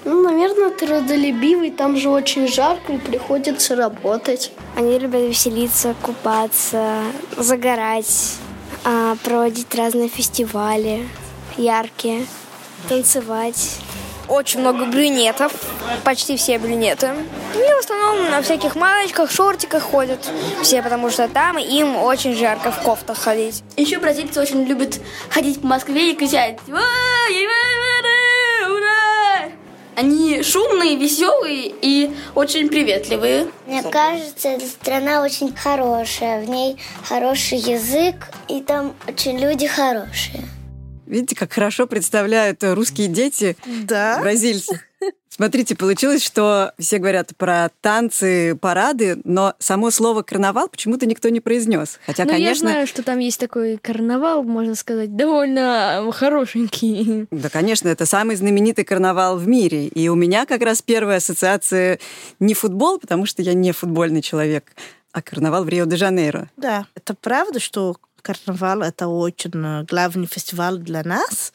Ну, 0.06 0.22
наверное, 0.22 0.70
трудолюбивый, 0.72 1.72
там 1.72 1.96
же 1.96 2.10
очень 2.10 2.48
жарко 2.48 2.94
и 2.94 2.98
приходится 2.98 3.75
работать. 3.75 4.51
Они 4.75 5.00
любят 5.00 5.22
веселиться, 5.22 5.96
купаться, 6.01 7.03
загорать, 7.38 8.34
а, 8.84 9.15
проводить 9.24 9.74
разные 9.75 10.10
фестивали 10.10 11.08
яркие, 11.58 12.25
танцевать. 12.89 13.77
Очень 14.27 14.62
много 14.62 14.86
брюнетов, 14.86 15.53
почти 16.03 16.38
все 16.38 16.58
брюнеты. 16.58 17.12
И 17.53 17.58
в 17.58 17.80
основном 17.80 18.32
на 18.32 18.42
всяких 18.42 18.75
маечках, 18.75 19.30
шортиках 19.32 19.84
ходят 19.84 20.20
все, 20.62 20.82
потому 20.82 21.10
что 21.10 21.27
там 21.27 21.58
им 21.58 21.98
очень 21.98 22.34
жарко 22.36 22.72
в 22.72 22.82
кофтах 22.82 23.18
ходить. 23.18 23.63
Еще 23.75 24.00
бразильцы 24.00 24.39
очень 24.39 24.63
любят 24.63 25.00
ходить 25.30 25.62
по 25.62 25.68
Москве 25.68 26.12
и 26.12 26.15
кричать! 26.15 26.58
Они 29.96 30.42
шумные, 30.42 30.96
веселые 30.96 31.72
и 31.82 32.12
очень 32.34 32.68
приветливые. 32.68 33.48
Мне 33.68 33.84
кажется, 33.84 34.50
эта 34.50 34.65
страна 34.65 35.22
очень 35.22 35.56
хорошая. 35.56 36.44
В 36.44 36.50
ней 36.50 36.77
хороший 37.08 37.60
язык, 37.60 38.15
и 38.48 38.62
там 38.62 38.96
очень 39.08 39.38
люди 39.38 39.68
хорошие. 39.68 40.44
Видите, 41.05 41.36
как 41.36 41.53
хорошо 41.53 41.88
представляют 41.88 42.63
русские 42.63 43.07
дети 43.07 43.57
Да. 43.88 44.19
бразильцев. 44.22 44.77
Смотрите, 45.27 45.75
получилось, 45.75 46.24
что 46.24 46.74
все 46.77 47.00
говорят 47.00 47.31
про 47.36 47.72
танцы, 47.81 48.55
парады, 48.55 49.19
но 49.24 49.55
само 49.57 49.89
слово 49.89 50.22
«карнавал» 50.22 50.67
почему-то 50.69 51.07
никто 51.07 51.29
не 51.29 51.39
произнес. 51.39 52.00
Хотя, 52.05 52.24
Ну, 52.25 52.29
я 52.33 52.36
конечно, 52.38 52.69
знаю, 52.69 52.86
что 52.86 53.01
там 53.01 53.17
есть 53.17 53.39
такой 53.39 53.77
карнавал, 53.77 54.43
можно 54.43 54.75
сказать, 54.75 55.15
довольно 55.15 56.07
хорошенький. 56.13 57.25
Да, 57.31 57.50
конечно, 57.50 57.88
это 57.89 58.05
самый 58.05 58.36
знаменитый 58.36 58.86
карнавал 58.86 59.38
в 59.38 59.48
мире. 59.48 59.88
И 59.88 60.07
у 60.07 60.13
меня 60.15 60.45
как 60.45 60.62
раз 60.62 60.83
первая 60.83 61.17
ассоциация 61.17 61.98
не 62.39 62.53
футбол, 62.53 63.00
потому 63.00 63.25
что 63.25 63.41
я 63.41 63.53
не 63.55 63.72
футбольный 63.72 64.22
человек, 64.22 64.72
а 65.13 65.24
карнавал 65.24 65.63
в 65.63 65.69
Рио-де-Жанейро. 65.69 66.50
Да, 66.57 66.86
это 66.95 67.15
правда, 67.15 67.60
что 67.60 67.98
карнавал 68.24 68.82
это 68.82 69.08
очень 69.08 69.86
главный 69.86 70.25
фестиваль 70.25 70.80
для 70.80 71.03
нас. 71.03 71.53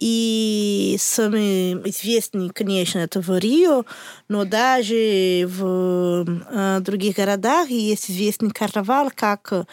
И 0.00 0.96
самый 0.98 1.74
известный, 1.90 2.48
конечно, 2.48 3.00
это 3.00 3.20
в 3.20 3.38
Рио, 3.38 3.84
но 4.28 4.46
даже 4.46 5.44
в 5.46 6.24
э, 6.26 6.80
других 6.80 7.16
городах 7.16 7.68
есть 7.68 8.10
известный 8.10 8.50
карнавал, 8.50 9.12
как, 9.14 9.52
э, 9.52 9.64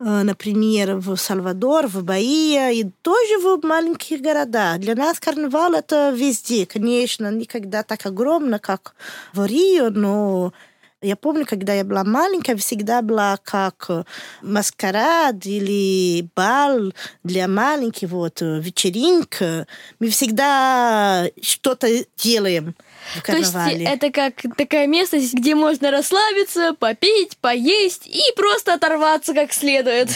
например, 0.00 0.96
в 0.96 1.16
Сальвадор, 1.16 1.86
в 1.86 2.02
Баия, 2.02 2.70
и 2.70 2.82
тоже 3.02 3.38
в 3.38 3.64
маленьких 3.64 4.20
городах. 4.20 4.80
Для 4.80 4.96
нас 4.96 5.20
карнавал 5.20 5.74
это 5.74 6.10
везде, 6.10 6.66
конечно, 6.66 7.30
никогда 7.30 7.84
так 7.84 8.06
огромно, 8.06 8.58
как 8.58 8.96
в 9.34 9.46
Рио, 9.46 9.90
но 9.90 10.52
я 11.02 11.16
помню, 11.16 11.44
когда 11.46 11.74
я 11.74 11.84
была 11.84 12.04
маленькая, 12.04 12.56
всегда 12.56 13.02
была 13.02 13.38
как 13.42 13.88
маскарад 14.42 15.44
или 15.44 16.28
бал 16.34 16.92
для 17.22 17.48
маленьких, 17.48 18.08
вот, 18.08 18.40
вечеринка. 18.40 19.66
Мы 20.00 20.08
всегда 20.08 21.26
что-то 21.42 21.88
делаем 22.16 22.74
в 23.14 23.22
карнавале. 23.22 23.74
То 23.74 23.80
есть 23.80 23.94
это 23.94 24.10
как 24.10 24.56
такая 24.56 24.86
местность, 24.86 25.34
где 25.34 25.54
можно 25.54 25.90
расслабиться, 25.90 26.74
попить, 26.78 27.36
поесть 27.38 28.06
и 28.06 28.22
просто 28.34 28.74
оторваться 28.74 29.34
как 29.34 29.52
следует. 29.52 30.08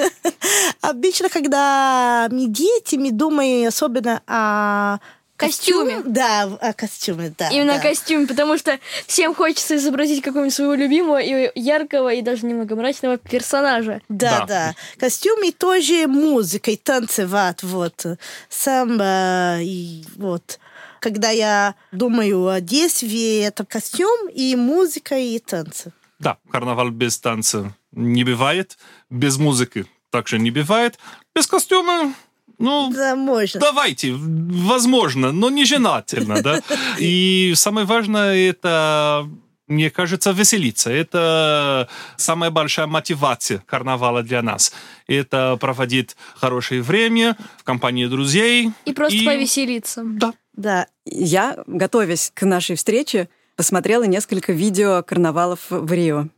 Обычно, 0.80 1.28
когда 1.28 2.28
мы 2.30 2.46
дети, 2.46 2.96
мы 2.96 3.10
думаем 3.10 3.68
особенно 3.68 4.22
о 4.26 4.98
костюме. 5.36 6.02
Да, 6.04 6.44
о 6.44 6.72
костюме, 6.72 7.32
да. 7.36 7.48
Именно 7.50 7.74
да. 7.74 7.80
костюме, 7.80 8.26
потому 8.26 8.58
что 8.58 8.78
всем 9.06 9.34
хочется 9.34 9.76
изобразить 9.76 10.22
какого-нибудь 10.22 10.54
своего 10.54 10.74
любимого 10.74 11.20
и 11.20 11.50
яркого, 11.54 12.12
и 12.12 12.22
даже 12.22 12.46
немного 12.46 12.76
мрачного 12.76 13.18
персонажа. 13.18 14.00
Да, 14.08 14.40
да. 14.40 14.46
да. 14.46 14.74
Костюм 14.98 15.42
и 15.44 15.52
тоже 15.52 16.06
музыка, 16.06 16.70
и 16.70 16.76
танцевать, 16.76 17.62
вот. 17.62 18.06
Самбо, 18.48 19.58
и 19.60 20.04
вот. 20.16 20.58
Когда 21.00 21.30
я 21.30 21.74
думаю 21.92 22.48
о 22.48 22.60
действии, 22.60 23.44
это 23.44 23.64
костюм 23.64 24.28
и 24.28 24.56
музыка, 24.56 25.16
и 25.16 25.38
танцы. 25.38 25.92
Да, 26.18 26.38
карнавал 26.50 26.90
без 26.90 27.18
танца 27.18 27.74
не 27.92 28.24
бывает, 28.24 28.78
без 29.10 29.36
музыки 29.36 29.86
также 30.10 30.38
не 30.38 30.50
бывает, 30.50 30.98
без 31.34 31.46
костюма 31.46 32.14
ну, 32.58 32.92
да, 32.94 33.14
можно. 33.16 33.60
давайте, 33.60 34.14
возможно, 34.14 35.32
но 35.32 35.50
не 35.50 35.64
желательно, 35.64 36.42
да. 36.42 36.60
И 36.98 37.52
самое 37.54 37.86
важное 37.86 38.34
это 38.34 39.28
мне 39.68 39.90
кажется, 39.90 40.30
веселиться. 40.30 40.90
Это 40.90 41.88
самая 42.16 42.50
большая 42.50 42.86
мотивация 42.86 43.64
карнавала 43.66 44.22
для 44.22 44.40
нас. 44.40 44.72
Это 45.08 45.56
проводить 45.60 46.16
хорошее 46.36 46.82
время 46.82 47.36
в 47.58 47.64
компании 47.64 48.06
друзей. 48.06 48.70
И 48.84 48.92
просто 48.92 49.18
и... 49.18 49.24
повеселиться. 49.24 50.02
Да. 50.04 50.34
Да. 50.52 50.86
Я, 51.04 51.58
готовясь 51.66 52.30
к 52.32 52.46
нашей 52.46 52.76
встрече, 52.76 53.28
посмотрела 53.56 54.04
несколько 54.04 54.52
видео 54.52 55.02
карнавалов 55.02 55.60
в 55.68 55.92
Рио. 55.92 56.28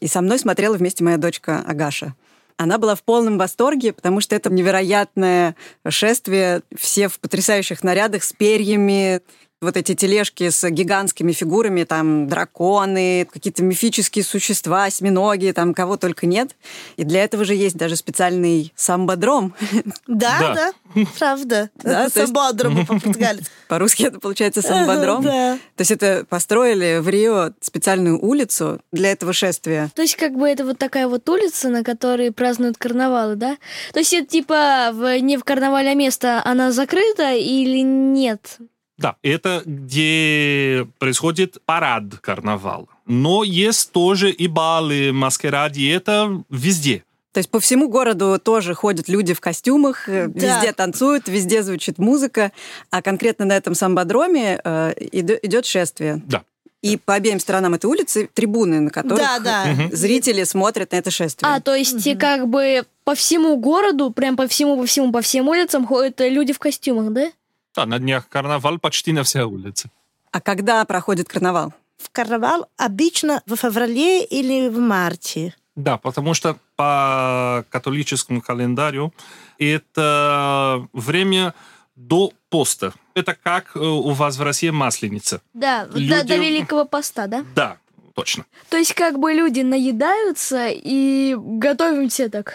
И 0.00 0.06
со 0.06 0.20
мной 0.20 0.38
смотрела 0.38 0.76
вместе 0.76 1.04
моя 1.04 1.16
дочка 1.16 1.64
Агаша. 1.66 2.14
Она 2.56 2.78
была 2.78 2.94
в 2.94 3.02
полном 3.02 3.38
восторге, 3.38 3.92
потому 3.92 4.20
что 4.20 4.34
это 4.36 4.50
невероятное 4.50 5.56
шествие, 5.88 6.62
все 6.76 7.08
в 7.08 7.18
потрясающих 7.18 7.82
нарядах 7.82 8.24
с 8.24 8.32
перьями, 8.32 9.20
вот 9.62 9.76
эти 9.76 9.94
тележки 9.94 10.50
с 10.50 10.68
гигантскими 10.68 11.32
фигурами, 11.32 11.84
там 11.84 12.28
драконы, 12.28 13.26
какие-то 13.32 13.62
мифические 13.62 14.24
существа, 14.24 14.84
осьминоги, 14.84 15.52
там 15.52 15.72
кого 15.72 15.96
только 15.96 16.26
нет. 16.26 16.50
И 16.96 17.04
для 17.04 17.24
этого 17.24 17.44
же 17.44 17.54
есть 17.54 17.76
даже 17.76 17.96
специальный 17.96 18.72
самбодром. 18.76 19.54
Да, 20.06 20.38
да, 20.40 20.54
да 20.54 20.72
правда. 21.18 21.70
Да, 21.82 22.08
Самбодром 22.08 22.86
по-португальски. 22.86 23.46
По-русски 23.68 24.04
это 24.04 24.20
получается 24.20 24.62
самбодром. 24.62 25.22
Да. 25.22 25.58
То 25.76 25.80
есть 25.80 25.90
это 25.90 26.24
построили 26.28 26.98
в 27.00 27.08
Рио 27.08 27.52
специальную 27.60 28.22
улицу 28.24 28.80
для 28.92 29.12
этого 29.12 29.32
шествия. 29.32 29.90
То 29.94 30.02
есть 30.02 30.16
как 30.16 30.34
бы 30.34 30.48
это 30.48 30.64
вот 30.64 30.78
такая 30.78 31.08
вот 31.08 31.28
улица, 31.28 31.68
на 31.68 31.82
которой 31.82 32.32
празднуют 32.32 32.78
карнавалы, 32.78 33.36
да? 33.36 33.56
То 33.92 33.98
есть 33.98 34.12
это 34.12 34.26
типа 34.26 34.90
в, 34.92 35.18
не 35.20 35.36
в 35.36 35.44
карнавале 35.44 35.94
место, 35.94 36.40
она 36.44 36.72
закрыта 36.72 37.32
или 37.32 37.80
нет? 37.80 38.58
Да, 38.98 39.16
это 39.22 39.62
где 39.64 40.86
происходит 40.98 41.58
парад 41.64 42.16
карнавал. 42.20 42.88
Но 43.06 43.42
есть 43.42 43.92
тоже 43.92 44.30
и 44.30 44.46
балы, 44.46 45.12
маскаради, 45.12 45.88
это 45.88 46.42
везде. 46.48 47.04
То 47.32 47.38
есть 47.38 47.48
по 47.48 47.60
всему 47.60 47.88
городу 47.88 48.38
тоже 48.38 48.74
ходят 48.74 49.08
люди 49.08 49.32
в 49.32 49.40
костюмах, 49.40 50.04
да. 50.06 50.26
везде 50.26 50.72
танцуют, 50.72 51.28
везде 51.28 51.62
звучит 51.62 51.98
музыка, 51.98 52.52
а 52.90 53.00
конкретно 53.00 53.46
на 53.46 53.56
этом 53.56 53.74
самбодроме 53.74 54.60
э, 54.62 54.92
идет 54.98 55.64
шествие. 55.64 56.22
Да. 56.26 56.42
И 56.82 56.98
по 56.98 57.14
обеим 57.14 57.38
сторонам 57.38 57.74
этой 57.74 57.86
улицы 57.86 58.28
трибуны, 58.34 58.80
на 58.80 58.90
которых 58.90 59.18
да, 59.18 59.38
да. 59.38 59.64
зрители 59.92 60.42
смотрят 60.44 60.92
на 60.92 60.96
это 60.96 61.10
шествие. 61.10 61.50
А, 61.50 61.60
то 61.60 61.74
есть 61.74 62.06
угу. 62.06 62.18
как 62.18 62.48
бы 62.48 62.84
по 63.04 63.14
всему 63.14 63.56
городу, 63.56 64.10
прям 64.10 64.36
по 64.36 64.46
всему, 64.46 64.76
по 64.76 64.84
всему, 64.84 65.12
по 65.12 65.22
всем 65.22 65.48
улицам 65.48 65.86
ходят 65.86 66.20
люди 66.20 66.52
в 66.52 66.58
костюмах, 66.58 67.12
да? 67.12 67.30
Да, 67.74 67.86
на 67.86 67.98
днях 67.98 68.28
карнавал 68.28 68.78
почти 68.78 69.12
на 69.12 69.22
всей 69.22 69.42
улице. 69.42 69.90
А 70.30 70.40
когда 70.40 70.84
проходит 70.84 71.28
карнавал? 71.28 71.72
В 71.98 72.10
карнавал 72.10 72.68
обычно 72.76 73.42
в 73.46 73.56
феврале 73.56 74.24
или 74.24 74.68
в 74.68 74.78
марте. 74.78 75.54
Да, 75.74 75.96
потому 75.96 76.34
что 76.34 76.58
по 76.76 77.64
католическому 77.70 78.42
календарю 78.42 79.14
это 79.58 80.86
время 80.92 81.54
до 81.96 82.32
поста. 82.50 82.92
Это 83.14 83.34
как 83.34 83.76
у 83.76 84.10
вас 84.10 84.36
в 84.36 84.42
России 84.42 84.70
масленица. 84.70 85.40
Да, 85.54 85.88
люди... 85.94 86.08
до, 86.08 86.24
до 86.24 86.36
Великого 86.36 86.84
поста, 86.84 87.26
да? 87.26 87.44
Да, 87.54 87.78
точно. 88.14 88.44
То 88.68 88.76
есть 88.76 88.92
как 88.94 89.18
бы 89.18 89.32
люди 89.32 89.60
наедаются 89.60 90.68
и 90.68 91.34
готовимся 91.38 92.28
так. 92.28 92.54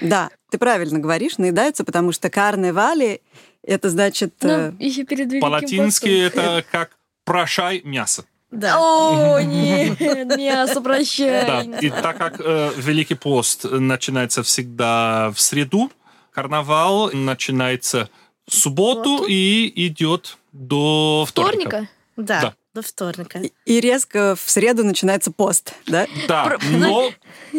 Да, 0.00 0.30
ты 0.50 0.58
правильно 0.58 1.00
говоришь, 1.00 1.38
наедаются, 1.38 1.84
потому 1.84 2.12
что 2.12 2.30
карнавали 2.30 3.22
это 3.66 3.90
значит... 3.90 4.34
Ну, 4.42 4.48
э, 4.48 4.72
еще 4.78 5.04
перед 5.04 5.26
Великим 5.26 5.40
По-латински 5.40 6.26
это 6.26 6.64
как 6.70 6.90
«прошай 7.24 7.80
мясо». 7.84 8.24
Да. 8.50 8.76
О, 8.78 9.40
нет, 9.42 9.98
мясо 10.36 10.80
прощай. 10.80 11.46
Да, 11.46 11.62
и 11.80 11.90
так 11.90 12.16
как 12.16 12.40
э, 12.40 12.72
Великий 12.76 13.16
пост 13.16 13.64
начинается 13.64 14.42
всегда 14.42 15.32
в 15.34 15.40
среду, 15.40 15.90
карнавал 16.30 17.10
начинается 17.12 18.08
в 18.46 18.54
субботу 18.54 19.18
вот. 19.18 19.28
и 19.28 19.72
идет 19.86 20.38
до 20.52 21.24
вторника. 21.26 21.68
Вторника? 21.68 21.88
Да. 22.16 22.40
да. 22.40 22.54
До 22.74 22.82
вторника. 22.82 23.38
И, 23.38 23.52
и 23.66 23.80
резко 23.80 24.36
в 24.36 24.50
среду 24.50 24.84
начинается 24.84 25.30
пост, 25.30 25.74
да? 25.86 26.06
Да, 26.28 26.56
но 26.70 27.10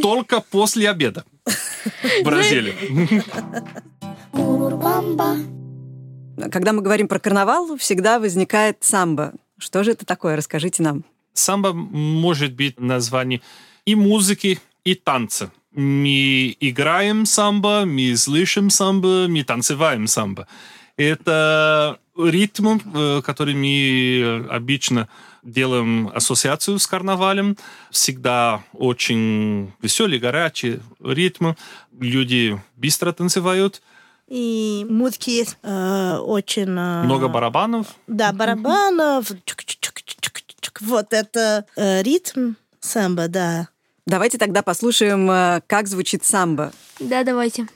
только 0.02 0.42
после 0.42 0.90
обеда 0.90 1.26
в 1.46 2.24
Бразилии. 2.24 3.24
Когда 6.52 6.74
мы 6.74 6.82
говорим 6.82 7.08
про 7.08 7.20
карнавал, 7.20 7.78
всегда 7.78 8.20
возникает 8.20 8.84
самбо. 8.84 9.34
Что 9.58 9.84
же 9.84 9.92
это 9.92 10.06
такое? 10.06 10.36
Расскажите 10.36 10.84
нам. 10.84 11.04
Самбо 11.34 11.74
может 11.74 12.54
быть 12.54 12.80
название 12.80 13.42
и 13.86 13.96
музыки, 13.96 14.60
и 14.84 14.96
танца. 14.96 15.52
Мы 15.72 16.56
играем 16.60 17.26
самбо, 17.26 17.84
мы 17.86 18.16
слышим 18.16 18.70
самбо, 18.70 19.28
мы 19.28 19.44
танцеваем 19.44 20.08
самбо. 20.08 20.48
Это 20.98 22.00
ритм, 22.18 22.78
э, 22.94 23.22
который 23.22 23.54
мы 23.54 24.48
обычно 24.50 25.10
делаем 25.44 26.10
ассоциацию 26.14 26.80
с 26.80 26.88
карнавалем. 26.88 27.58
Всегда 27.92 28.64
очень 28.74 29.74
веселый, 29.82 30.20
горячий 30.20 30.80
ритм. 31.04 31.54
Люди 32.00 32.60
быстро 32.78 33.12
танцевают. 33.12 33.82
И 34.28 34.86
музыки 34.90 35.30
есть 35.30 35.58
э, 35.62 36.18
очень... 36.18 36.76
Э, 36.78 37.04
Много 37.04 37.28
барабанов. 37.28 37.96
Да, 38.08 38.34
барабанов. 38.34 39.32
Вот 40.82 41.14
это 41.14 41.66
э, 41.76 42.02
ритм 42.02 42.54
самбо, 42.80 43.28
да. 43.28 43.70
Давайте 44.08 44.38
тогда 44.38 44.62
послушаем, 44.62 45.30
э, 45.30 45.62
как 45.68 45.88
звучит 45.88 46.26
самбо. 46.26 46.72
Да, 47.00 47.24
давайте. 47.24 47.68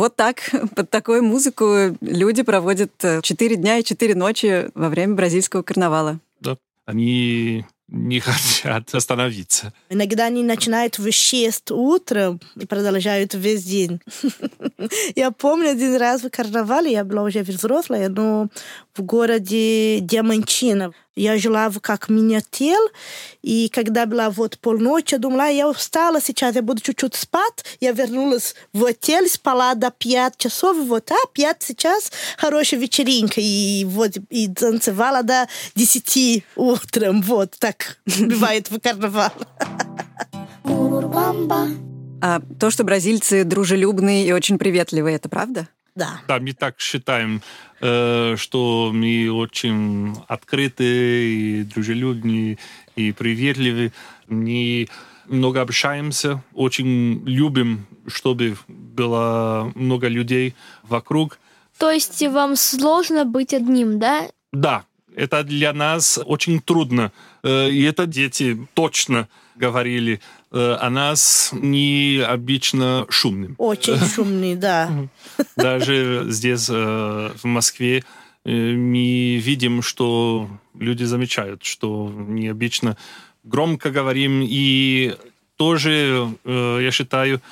Вот 0.00 0.16
так, 0.16 0.50
под 0.74 0.88
такую 0.88 1.22
музыку 1.22 1.94
люди 2.00 2.42
проводят 2.42 2.92
4 3.22 3.56
дня 3.56 3.76
и 3.76 3.84
4 3.84 4.14
ночи 4.14 4.70
во 4.74 4.88
время 4.88 5.14
бразильского 5.14 5.60
карнавала. 5.60 6.20
Да, 6.40 6.56
они 6.86 7.66
не 7.86 8.20
хотят 8.20 8.94
остановиться. 8.94 9.74
Иногда 9.90 10.24
они 10.24 10.42
начинают 10.42 10.98
в 10.98 11.12
6 11.12 11.72
утра 11.72 12.38
и 12.56 12.64
продолжают 12.64 13.34
весь 13.34 13.64
день. 13.64 14.00
Я 15.16 15.32
помню 15.32 15.72
один 15.72 15.96
раз 15.96 16.22
в 16.22 16.30
карнавале, 16.30 16.92
я 16.92 17.04
была 17.04 17.24
уже 17.24 17.42
взрослая, 17.42 18.08
но 18.08 18.48
в 18.94 19.02
городе 19.02 20.00
Диамантино. 20.00 20.92
Я 21.16 21.36
жила 21.38 21.70
как 21.80 22.08
миниател, 22.08 22.88
и 23.42 23.68
когда 23.68 24.06
была 24.06 24.30
вот 24.30 24.58
полночь, 24.58 25.12
я 25.12 25.18
думала, 25.18 25.50
я 25.50 25.68
устала 25.68 26.20
сейчас, 26.20 26.54
я 26.54 26.62
буду 26.62 26.80
чуть-чуть 26.80 27.14
спать. 27.14 27.64
Я 27.80 27.92
вернулась 27.92 28.54
в 28.72 28.84
отель, 28.84 29.28
спала 29.28 29.74
до 29.74 29.90
5 29.90 30.36
часов, 30.36 30.76
вот, 30.86 31.10
а 31.10 31.16
5 31.32 31.62
сейчас 31.62 32.12
хорошая 32.36 32.78
вечеринка, 32.80 33.40
и 33.40 33.84
вот, 33.84 34.12
и 34.30 34.48
танцевала 34.48 35.22
до 35.22 35.48
10 35.74 36.44
утром, 36.56 37.22
вот, 37.22 37.56
так 37.58 37.98
бывает 38.06 38.70
в 38.70 38.78
карнавал. 38.78 39.32
А 42.22 42.40
то, 42.58 42.70
что 42.70 42.84
бразильцы 42.84 43.44
дружелюбные 43.44 44.26
и 44.26 44.32
очень 44.32 44.58
приветливые, 44.58 45.16
это 45.16 45.28
правда? 45.28 45.68
Да. 45.94 46.20
Да, 46.28 46.38
мы 46.38 46.52
так 46.52 46.80
считаем, 46.80 47.42
э, 47.80 48.36
что 48.36 48.90
мы 48.92 49.30
очень 49.30 50.14
открытые 50.28 51.28
и 51.28 51.64
дружелюбные 51.64 52.58
и 52.96 53.12
приветливые. 53.12 53.92
Мы 54.28 54.88
много 55.26 55.60
общаемся, 55.60 56.42
очень 56.52 57.24
любим, 57.26 57.86
чтобы 58.06 58.56
было 58.68 59.72
много 59.74 60.08
людей 60.08 60.54
вокруг. 60.82 61.38
То 61.78 61.90
есть 61.90 62.22
вам 62.26 62.56
сложно 62.56 63.24
быть 63.24 63.54
одним, 63.54 63.98
да? 63.98 64.28
Да, 64.52 64.84
это 65.14 65.44
для 65.44 65.72
нас 65.72 66.18
очень 66.24 66.60
трудно. 66.60 67.12
Э, 67.42 67.70
и 67.70 67.82
это 67.82 68.06
дети 68.06 68.66
точно 68.74 69.28
говорили 69.56 70.20
э, 70.52 70.76
о 70.80 70.90
нас 70.90 71.50
необычно 71.52 73.06
шумным. 73.08 73.54
Очень 73.58 73.98
шумный, 74.14 74.54
да. 74.54 74.90
Даже 75.56 76.26
здесь, 76.28 76.68
э, 76.70 77.30
в 77.42 77.44
Москве, 77.44 78.04
мы 78.44 79.36
видим, 79.36 79.82
что 79.82 80.48
люди 80.78 81.04
замечают, 81.04 81.62
что 81.62 82.10
необычно 82.10 82.96
громко 83.44 83.90
говорим. 83.90 84.42
И 84.42 85.14
тоже, 85.56 86.34
я 86.46 86.90
считаю, 86.90 87.42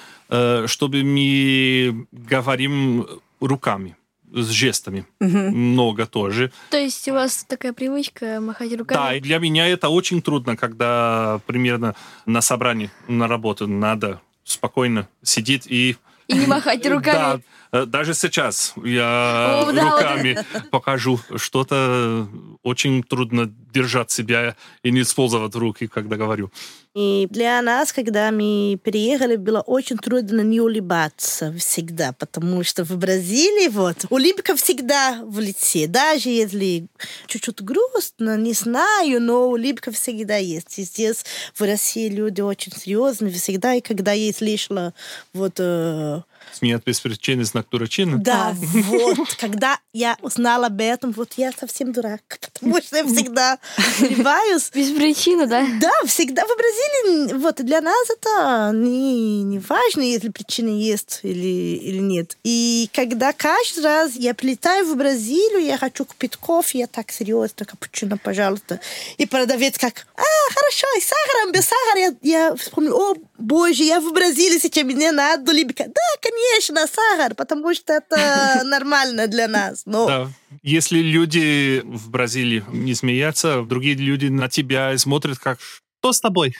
чтобы 0.66 1.02
мы 1.02 2.06
говорим 2.10 3.06
руками 3.38 3.97
с 4.32 4.48
жестами. 4.50 5.06
Угу. 5.20 5.36
Много 5.36 6.06
тоже. 6.06 6.52
То 6.70 6.78
есть 6.78 7.08
у 7.08 7.12
вас 7.12 7.44
такая 7.48 7.72
привычка 7.72 8.40
махать 8.40 8.76
руками? 8.76 8.98
Да, 8.98 9.14
и 9.14 9.20
для 9.20 9.38
меня 9.38 9.66
это 9.66 9.88
очень 9.88 10.22
трудно, 10.22 10.56
когда 10.56 11.40
примерно 11.46 11.94
на 12.26 12.40
собрании, 12.40 12.90
на 13.08 13.28
работу 13.28 13.66
надо 13.66 14.20
спокойно 14.44 15.08
сидеть 15.22 15.66
и... 15.66 15.96
И 16.26 16.34
не 16.34 16.46
махать 16.46 16.86
руками. 16.88 17.14
Да, 17.14 17.40
даже 17.72 18.14
сейчас 18.14 18.72
я 18.84 19.62
О, 19.66 19.72
да, 19.72 19.84
руками 19.84 20.38
вот. 20.52 20.70
покажу. 20.70 21.20
Что-то 21.36 22.28
очень 22.62 23.02
трудно 23.02 23.52
держать 23.72 24.10
себя 24.10 24.56
и 24.82 24.90
не 24.90 25.02
использовать 25.02 25.54
руки, 25.54 25.86
когда 25.86 26.16
говорю. 26.16 26.50
И 26.94 27.28
для 27.30 27.62
нас, 27.62 27.92
когда 27.92 28.30
мы 28.32 28.76
переехали, 28.82 29.36
было 29.36 29.60
очень 29.60 29.98
трудно 29.98 30.40
не 30.40 30.60
улыбаться 30.60 31.52
всегда, 31.52 32.12
потому 32.12 32.64
что 32.64 32.82
в 32.84 32.96
Бразилии 32.96 33.68
вот 33.68 34.06
улыбка 34.10 34.56
всегда 34.56 35.20
в 35.22 35.38
лице, 35.38 35.86
даже 35.86 36.30
если 36.30 36.88
чуть-чуть 37.26 37.62
грустно, 37.62 38.36
не 38.36 38.52
знаю, 38.52 39.22
но 39.22 39.48
улыбка 39.48 39.92
всегда 39.92 40.38
есть. 40.38 40.78
И 40.78 40.82
здесь 40.82 41.24
в 41.54 41.62
России 41.62 42.08
люди 42.08 42.40
очень 42.40 42.72
серьезные 42.72 43.32
всегда, 43.32 43.74
и 43.74 43.80
когда 43.80 44.12
я 44.12 44.32
слышала 44.32 44.92
вот 45.32 45.60
э, 45.60 46.22
Смеят 46.52 46.84
без 46.84 47.00
причины, 47.00 47.44
знак 47.44 47.66
дурачины. 47.70 48.18
Да, 48.18 48.54
вот. 48.54 49.34
Когда 49.38 49.78
я 49.92 50.16
узнала 50.22 50.66
об 50.66 50.80
этом, 50.80 51.12
вот 51.12 51.34
я 51.36 51.52
совсем 51.52 51.92
дурак, 51.92 52.22
потому 52.40 52.80
что 52.80 52.96
я 52.96 53.04
всегда 53.04 53.58
улыбаюсь. 54.00 54.70
Без 54.74 54.90
причины, 54.90 55.46
да? 55.46 55.66
Да, 55.80 55.90
всегда 56.06 56.44
в 56.44 56.56
Бразилии, 56.56 57.34
вот 57.34 57.56
для 57.56 57.80
нас 57.80 58.10
это 58.10 58.72
не, 58.74 59.42
не 59.42 59.58
важно, 59.58 60.02
если 60.02 60.28
причина 60.28 60.68
есть 60.68 61.20
или, 61.22 61.76
или 61.76 61.98
нет. 61.98 62.36
И 62.44 62.88
когда 62.92 63.32
каждый 63.32 63.84
раз 63.84 64.12
я 64.14 64.34
прилетаю 64.34 64.86
в 64.86 64.96
Бразилию, 64.96 65.64
я 65.64 65.78
хочу 65.78 66.04
купить 66.04 66.36
кофе, 66.36 66.80
я 66.80 66.86
так 66.86 67.10
серьезно, 67.10 67.66
капучино, 67.66 68.18
пожалуйста. 68.18 68.80
И 69.16 69.26
продавец 69.26 69.78
как, 69.78 70.06
а, 70.16 70.52
хорошо, 70.54 70.86
и 70.96 71.00
сахаром, 71.00 71.52
без 71.52 71.64
сахара. 71.64 71.98
Я, 72.00 72.14
я 72.22 72.56
вспомню, 72.56 72.94
о, 72.94 73.14
боже, 73.38 73.84
я 73.84 74.00
в 74.00 74.12
Бразилии, 74.12 74.58
сейчас 74.58 74.84
мне 74.84 75.12
надо 75.12 75.52
улыбка. 75.52 75.84
Да, 75.86 76.02
конечно, 76.20 76.37
сахар, 76.86 77.34
потому 77.34 77.74
что 77.74 77.92
это 77.94 78.62
нормально 78.64 79.26
для 79.26 79.48
нас. 79.48 79.82
Но... 79.86 80.06
Да. 80.06 80.28
Если 80.62 80.98
люди 81.00 81.82
в 81.84 82.10
Бразилии 82.10 82.64
не 82.72 82.94
смеются, 82.94 83.62
другие 83.62 83.94
люди 83.94 84.26
на 84.26 84.48
тебя 84.48 84.96
смотрят 84.98 85.38
как 85.38 85.58
что 86.00 86.12
с 86.12 86.20
тобой? 86.20 86.54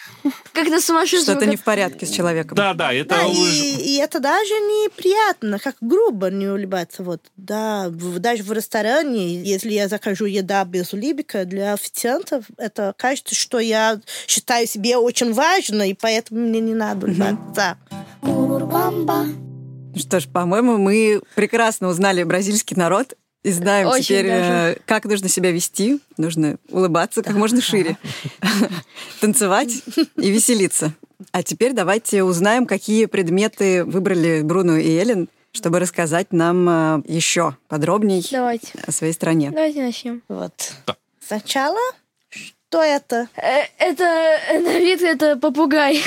Как 0.53 0.69
на 0.69 0.81
сумасшедшего. 0.81 1.23
Что-то 1.37 1.47
не 1.47 1.57
в 1.57 1.63
порядке 1.63 2.07
с 2.07 2.11
человеком. 2.11 2.57
Да, 2.57 2.75
да, 2.75 2.93
это 2.93 3.11
Да, 3.17 3.27
уже... 3.29 3.51
и, 3.55 3.95
и 3.95 3.97
это 3.99 4.19
даже 4.19 4.53
неприятно, 4.55 5.59
как 5.61 5.77
грубо 5.81 6.29
не 6.29 6.49
улыбаться. 6.49 7.05
Вот, 7.05 7.23
да, 7.37 7.89
в- 7.89 8.19
даже 8.19 8.43
в 8.43 8.53
ресторане, 8.53 9.41
если 9.41 9.71
я 9.71 9.89
закажу 9.89 10.25
еда 10.25 10.65
без 10.65 10.93
улыбки, 10.93 11.45
для 11.45 11.75
официантов 11.75 12.47
это 12.57 12.95
кажется, 12.99 13.35
что 13.37 13.61
я 13.61 14.01
считаю 14.27 14.67
себе 14.67 14.97
очень 14.97 15.33
важно, 15.33 15.89
и 15.89 15.95
поэтому 15.95 16.41
мне 16.41 16.61
не 16.61 16.75
надо 16.75 17.07
улыбаться. 17.07 17.79
Ну 18.23 19.48
Что 19.99 20.21
ж, 20.21 20.29
по-моему, 20.29 20.79
мы 20.79 21.21
прекрасно 21.35 21.89
узнали 21.89 22.23
бразильский 22.25 22.77
народ 22.77 23.15
и 23.43 23.51
знаем 23.53 23.89
Очень 23.89 24.05
теперь, 24.05 24.27
даже. 24.27 24.51
э, 24.51 24.77
как 24.85 25.05
нужно 25.05 25.29
себя 25.29 25.51
вести. 25.53 26.01
Нужно 26.17 26.59
улыбаться 26.71 27.23
как 27.23 27.35
можно 27.37 27.61
шире, 27.61 27.97
танцевать 29.21 29.83
и 30.17 30.31
веселиться. 30.31 30.93
А 31.33 31.43
теперь 31.43 31.73
давайте 31.73 32.23
узнаем, 32.23 32.67
какие 32.67 33.07
предметы 33.07 33.85
выбрали 33.85 34.43
Бруно 34.43 34.77
и 34.77 34.89
Эллен, 34.97 35.29
чтобы 35.53 35.81
рассказать 35.81 36.33
нам 36.33 36.69
э, 36.69 37.03
еще 37.07 37.57
подробней 37.69 38.25
Давайте. 38.31 38.69
о 38.87 38.93
своей 38.93 39.13
стране. 39.13 39.51
Давайте 39.51 39.83
начнем. 39.83 40.23
Вот. 40.29 40.73
Да. 40.87 40.97
Сначала, 41.21 41.81
что 42.69 42.83
это? 42.83 43.29
Э, 43.37 43.67
Это 43.79 44.05
э, 44.05 44.59
на 44.61 44.79
вид 44.79 45.03
это 45.03 45.37
попугай 45.37 46.03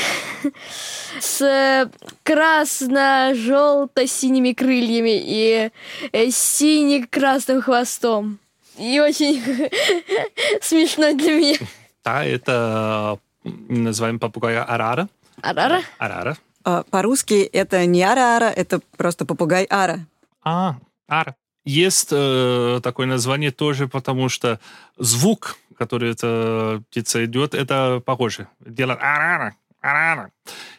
с 1.19 1.41
э, 1.41 1.89
красно-желто-синими 2.23 4.53
крыльями 4.53 5.19
и 5.19 5.71
э, 6.11 6.29
сине-красным 6.29 7.63
хвостом. 7.63 8.37
И 8.77 8.99
очень 8.99 9.41
смешно 10.61 11.13
для 11.13 11.35
меня. 11.35 11.57
Да, 12.03 12.23
это 12.23 13.17
называем 13.43 14.19
попугая 14.19 14.63
арара. 14.63 15.09
Арара? 15.41 15.81
Арара. 15.97 16.37
А, 16.63 16.83
По-русски 16.91 17.41
это 17.41 17.87
не 17.87 18.03
ара-ара, 18.03 18.53
это 18.55 18.81
просто 18.97 19.25
попугай 19.25 19.65
ара. 19.69 20.05
А, 20.43 20.75
ара. 21.07 21.35
Есть 21.63 22.09
э, 22.11 22.79
такое 22.83 23.07
название 23.07 23.49
тоже, 23.51 23.87
потому 23.87 24.29
что 24.29 24.59
звук, 24.97 25.57
который 25.81 26.11
эта 26.11 26.83
птица 26.91 27.25
идет, 27.25 27.55
это 27.55 28.01
похоже. 28.05 28.47
Делает 28.59 28.99
арара, 29.01 29.55
арара. 29.81 30.29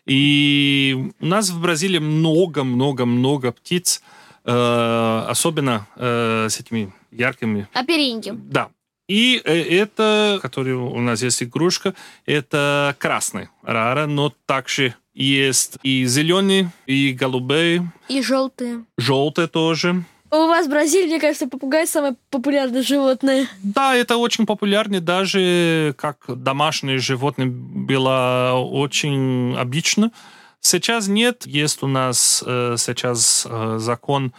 И 0.07 0.97
у 1.21 1.27
нас 1.27 1.51
в 1.51 1.61
Бразилии 1.61 1.99
много-много-много 1.99 3.51
птиц, 3.51 4.01
э, 4.45 5.25
особенно 5.29 5.89
э, 5.97 6.47
с 6.49 6.61
этими 6.61 6.93
яркими 7.11 7.67
Опереньки. 7.73 8.33
Да. 8.33 8.69
И 9.09 9.43
э, 9.45 9.61
это, 9.83 10.39
который 10.41 10.75
у 10.75 11.01
нас 11.01 11.21
есть 11.23 11.43
игрушка, 11.43 11.95
это 12.25 12.95
красный 13.01 13.49
рара, 13.65 14.07
но 14.07 14.33
также 14.47 14.95
есть 15.15 15.79
и 15.83 16.05
зеленый, 16.07 16.69
и 16.87 17.13
голубые, 17.13 17.91
И 18.09 18.23
желтые. 18.23 18.85
желтые 18.97 19.49
тоже. 19.49 20.05
У 20.35 20.47
вас 20.47 20.67
в 20.67 20.71
Бразилии, 20.71 21.09
мне 21.09 21.21
кажется, 21.21 21.47
попугай 21.47 21.87
самое 21.87 22.17
популярное 22.31 22.83
животное. 22.83 23.47
Да, 23.63 23.95
это 23.95 24.17
очень 24.17 24.47
популярно, 24.47 24.99
даже 25.03 25.95
как 25.99 26.25
домашнее 26.27 26.97
животное 26.97 27.49
было 27.49 28.53
очень 28.55 29.55
обычно. 29.59 30.11
Сейчас 30.59 31.07
нет, 31.07 31.45
есть 31.45 31.83
у 31.83 31.87
нас 31.87 32.43
э, 32.47 32.77
сейчас 32.79 33.47
э, 33.47 33.77
закон, 33.79 34.33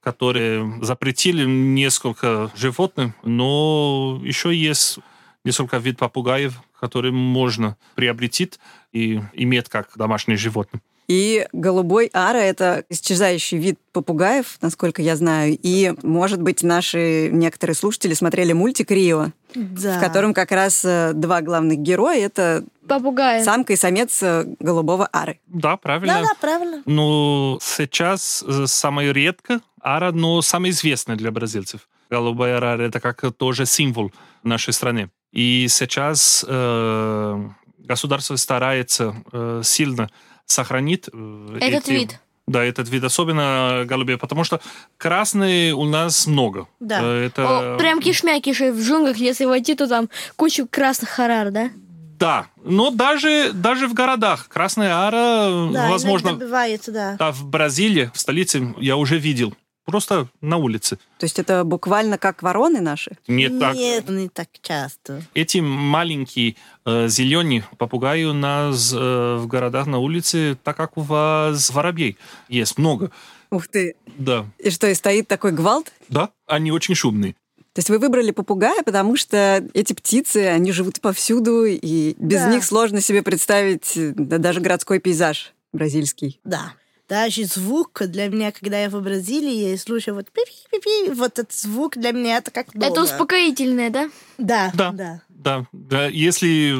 который 0.00 0.84
запретили 0.84 1.44
несколько 1.44 2.52
животных, 2.54 3.14
но 3.24 4.20
еще 4.22 4.54
есть 4.54 5.00
несколько 5.44 5.78
видов 5.78 5.98
попугаев, 5.98 6.62
которые 6.78 7.10
можно 7.10 7.76
приобретить 7.96 8.60
и 8.92 9.20
иметь 9.32 9.68
как 9.68 9.90
домашние 9.96 10.36
животные. 10.36 10.80
И 11.10 11.44
голубой 11.52 12.08
ара— 12.12 12.38
это 12.38 12.84
исчезающий 12.88 13.58
вид 13.58 13.80
попугаев, 13.92 14.58
насколько 14.62 15.02
я 15.02 15.16
знаю. 15.16 15.58
И, 15.60 15.92
может 16.04 16.40
быть, 16.40 16.62
наши 16.62 17.30
некоторые 17.32 17.74
слушатели 17.74 18.14
смотрели 18.14 18.52
мультик 18.52 18.92
«Рио», 18.92 19.32
Да. 19.56 19.96
в 19.96 20.00
котором 20.00 20.32
как 20.32 20.52
раз 20.52 20.84
э, 20.84 21.10
два 21.12 21.40
главных 21.40 21.78
героя— 21.78 22.16
это 22.26 22.62
Попугай. 22.86 23.42
самка 23.42 23.72
и 23.72 23.76
самец 23.76 24.22
э, 24.22 24.44
голубого 24.60 25.08
ары. 25.10 25.40
Да, 25.48 25.76
правильно. 25.76 26.14
Да, 26.14 26.22
да, 26.22 26.34
правильно. 26.40 26.82
Ну, 26.86 27.58
сейчас 27.60 28.44
э, 28.46 28.66
самое 28.68 29.12
редко 29.12 29.60
ара, 29.82 30.12
но 30.12 30.40
самое 30.42 30.70
известное 30.70 31.16
для 31.16 31.32
бразильцев. 31.32 31.88
Голубая 32.08 32.58
ара— 32.58 32.76
это 32.80 33.00
как 33.00 33.24
тоже 33.36 33.66
символ 33.66 34.12
нашей 34.44 34.72
страны. 34.72 35.10
И 35.32 35.66
сейчас 35.68 36.44
э, 36.46 37.48
государство 37.78 38.36
старается 38.36 39.16
э, 39.32 39.62
сильно 39.64 40.08
сохранить 40.50 41.08
э, 41.12 41.58
Этот 41.60 41.84
эти- 41.88 41.90
вид. 41.92 42.20
Да, 42.46 42.64
этот 42.64 42.88
вид, 42.88 43.04
особенно 43.04 43.84
голубей, 43.86 44.16
потому 44.16 44.42
что 44.42 44.60
красные 44.96 45.72
у 45.72 45.84
нас 45.84 46.26
много. 46.26 46.66
Да. 46.80 46.98
Э, 47.00 47.26
Это... 47.26 47.74
О, 47.74 47.78
прям 47.78 48.00
кишмя 48.00 48.40
киши 48.40 48.72
в 48.72 48.80
джунглях, 48.80 49.18
если 49.18 49.44
войти, 49.44 49.74
то 49.76 49.86
там 49.86 50.08
кучу 50.36 50.66
красных 50.68 51.10
харар, 51.10 51.50
да? 51.52 51.70
Да, 52.18 52.48
но 52.64 52.90
даже, 52.90 53.52
даже 53.54 53.86
в 53.86 53.94
городах 53.94 54.48
Красная 54.48 55.06
Ара, 55.06 55.70
Да, 55.72 55.88
возможно, 55.90 56.34
бывает, 56.34 56.82
да. 56.88 57.16
да, 57.18 57.32
в 57.32 57.44
Бразилии, 57.46 58.10
в 58.12 58.18
столице, 58.20 58.74
я 58.78 58.96
уже 58.96 59.16
видел. 59.18 59.54
Просто 59.90 60.28
на 60.40 60.56
улице. 60.56 60.98
То 61.18 61.24
есть 61.24 61.40
это 61.40 61.64
буквально 61.64 62.16
как 62.16 62.42
вороны 62.44 62.80
наши? 62.80 63.16
Не 63.26 63.48
так. 63.48 63.74
Нет, 63.74 64.08
не 64.08 64.28
так 64.28 64.48
часто. 64.62 65.22
Эти 65.34 65.58
маленькие 65.58 66.54
э, 66.86 67.08
зеленые 67.08 67.64
попугаи 67.76 68.22
у 68.22 68.32
нас 68.32 68.92
э, 68.96 69.36
в 69.36 69.48
городах 69.48 69.86
на 69.88 69.98
улице, 69.98 70.56
так 70.62 70.76
как 70.76 70.96
у 70.96 71.00
вас 71.00 71.70
воробей 71.70 72.16
есть 72.48 72.78
много. 72.78 73.10
Ух 73.50 73.66
ты. 73.66 73.96
Да, 74.16 74.46
И 74.58 74.70
что, 74.70 74.86
и 74.86 74.94
стоит 74.94 75.26
такой 75.26 75.50
гвалт? 75.50 75.92
да, 76.08 76.30
они 76.46 76.70
очень 76.70 76.94
шумные. 76.94 77.34
То 77.72 77.78
есть 77.78 77.90
вы 77.90 77.98
выбрали 77.98 78.30
попугая, 78.30 78.82
потому 78.84 79.16
что 79.16 79.64
эти 79.74 79.92
птицы, 79.92 80.38
они 80.46 80.70
живут 80.72 81.00
повсюду, 81.00 81.64
и 81.64 82.14
без 82.18 82.40
Да. 82.42 82.52
них 82.52 82.64
сложно 82.64 83.00
себе 83.00 83.22
представить 83.22 83.96
э, 83.96 84.12
да, 84.14 84.38
даже 84.38 84.60
городской 84.60 85.00
пейзаж 85.00 85.52
бразильский. 85.72 86.40
Да. 86.44 86.74
Даже 87.10 87.44
звук 87.44 88.02
для 88.06 88.28
меня, 88.28 88.52
когда 88.52 88.80
я 88.80 88.88
в 88.88 89.02
Бразилии, 89.02 89.72
я 89.72 89.76
слушаю 89.76 90.14
вот 90.14 90.30
пи-пи-пи-пи, 90.30 91.10
вот 91.10 91.40
этот 91.40 91.52
звук 91.52 91.96
для 91.96 92.12
меня 92.12 92.36
это 92.36 92.52
как 92.52 92.72
дома. 92.72 92.86
Это 92.86 93.02
успокоительное, 93.02 93.90
да? 93.90 94.08
Да, 94.38 94.70
Да. 94.74 94.92
да. 94.92 95.20
Да, 95.28 95.66
да. 95.72 96.06
Если 96.06 96.72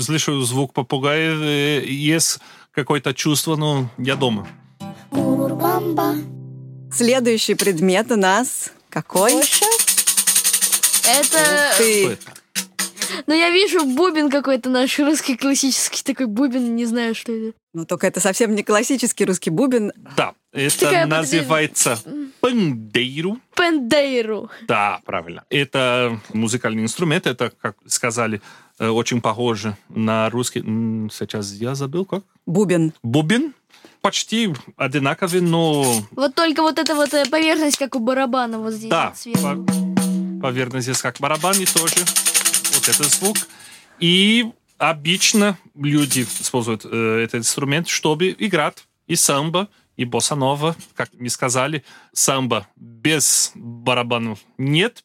слышу 0.00 0.40
звук 0.40 0.72
попугая, 0.72 1.38
э, 1.38 1.84
есть 1.84 2.38
какое-то 2.72 3.12
чувство, 3.12 3.56
ну, 3.56 3.90
я 3.98 4.16
дома. 4.16 4.48
Следующий 6.90 7.54
предмет 7.54 8.10
у 8.10 8.16
нас 8.16 8.72
какой? 8.88 9.34
Это... 9.34 9.44
Что 11.74 11.76
Ты. 11.76 12.18
Ну, 13.26 13.34
я 13.34 13.50
вижу 13.50 13.84
бубен 13.86 14.28
какой-то 14.30 14.68
наш 14.68 14.98
русский 14.98 15.36
классический 15.36 16.02
такой 16.02 16.26
бубен, 16.26 16.76
не 16.76 16.84
знаю, 16.84 17.14
что 17.14 17.32
это. 17.32 17.56
Ну, 17.72 17.84
только 17.86 18.06
это 18.06 18.20
совсем 18.20 18.54
не 18.54 18.62
классический 18.62 19.24
русский 19.24 19.50
бубен. 19.50 19.92
Да, 20.16 20.34
это 20.52 20.78
Такая, 20.80 21.06
называется 21.06 21.98
пандейру. 22.40 23.38
Пендейру. 23.56 24.50
Да, 24.68 25.00
правильно. 25.04 25.44
Это 25.50 26.20
музыкальный 26.32 26.82
инструмент, 26.82 27.26
это, 27.26 27.50
как 27.60 27.76
сказали, 27.86 28.40
э, 28.78 28.88
очень 28.88 29.20
похоже 29.20 29.76
на 29.88 30.28
русский. 30.30 30.60
Сейчас 31.10 31.52
я 31.54 31.74
забыл, 31.74 32.04
как? 32.04 32.22
Бубен. 32.46 32.92
Бубен. 33.02 33.54
Почти 34.02 34.52
одинаковый, 34.76 35.40
но 35.40 35.82
Вот 36.12 36.34
только 36.34 36.60
вот 36.62 36.78
эта 36.78 36.94
вот 36.94 37.14
э, 37.14 37.24
поверхность, 37.30 37.78
как 37.78 37.96
у 37.96 37.98
барабана 38.00 38.58
вот 38.58 38.74
здесь. 38.74 38.90
да, 38.90 39.14
вот 39.24 39.66
по- 39.66 40.42
поверно, 40.42 40.80
здесь 40.82 40.98
как 41.00 41.16
барабан 41.20 41.58
и 41.58 41.64
тоже 41.64 41.94
вот 42.72 42.88
этот 42.88 43.06
звук. 43.06 43.36
И 44.00 44.50
обычно 44.78 45.58
люди 45.74 46.22
используют 46.22 46.84
э, 46.84 47.22
этот 47.24 47.40
инструмент, 47.40 47.88
чтобы 47.88 48.34
играть 48.38 48.86
и 49.06 49.16
самбо, 49.16 49.68
и 49.96 50.04
босса-нова. 50.04 50.76
Как 50.94 51.10
мы 51.18 51.28
сказали, 51.28 51.84
самбо 52.12 52.66
без 52.76 53.52
барабанов 53.54 54.40
нет. 54.58 55.04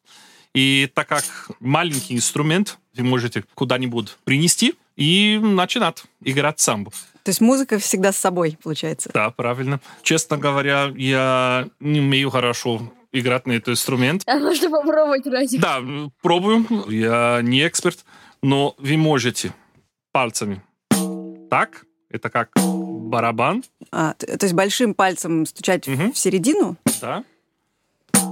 И 0.54 0.90
так 0.94 1.08
как 1.08 1.24
маленький 1.60 2.16
инструмент, 2.16 2.80
вы 2.96 3.04
можете 3.04 3.44
куда-нибудь 3.54 4.18
принести 4.24 4.76
и 4.96 5.40
начинать 5.42 6.04
играть 6.24 6.60
самбо. 6.60 6.92
То 7.24 7.30
есть 7.30 7.42
музыка 7.42 7.78
всегда 7.78 8.12
с 8.12 8.18
собой, 8.18 8.58
получается. 8.62 9.12
Да, 9.14 9.30
правильно. 9.30 9.80
Честно 10.02 10.38
говоря, 10.38 10.92
я 10.96 11.68
не 11.80 12.00
умею 12.00 12.32
хорошо 12.32 12.92
играть 13.12 13.48
на 13.48 13.54
этот 13.54 13.70
инструмент. 13.70 14.24
А 14.28 14.38
можно 14.40 14.70
попробовать, 14.70 15.26
Радик? 15.28 15.60
Да, 15.62 15.82
пробую. 16.22 16.66
Я 16.90 17.40
не 17.42 17.68
эксперт, 17.68 18.06
но 18.42 18.76
вы 18.78 18.98
можете 18.98 19.54
пальцами. 20.12 20.62
Так, 21.50 21.86
это 22.10 22.30
как 22.30 22.52
барабан, 22.56 23.64
А, 23.92 24.14
то 24.14 24.46
есть 24.46 24.54
большим 24.54 24.94
пальцем 24.94 25.46
стучать 25.48 25.88
в- 25.88 25.92
Мгм. 25.92 26.14
в 26.14 26.18
середину 26.18 26.78
да, 27.02 27.24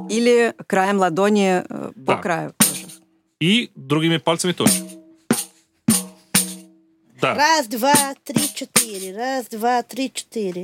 или 0.10 0.54
краем 0.68 0.98
ладони 1.00 1.64
э, 1.68 1.92
по 2.06 2.16
Да. 2.16 2.18
краю? 2.18 2.54
и 3.40 3.72
другими 3.76 4.18
пальцами 4.18 4.52
тоже. 4.52 4.74
Да, 7.22 7.34
Раз, 7.36 7.68
два, 7.68 7.94
три, 8.24 8.42
четыре. 8.54 9.16
Раз, 9.16 9.46
два, 9.48 9.82
три, 9.84 10.12
четыре. 10.14 10.62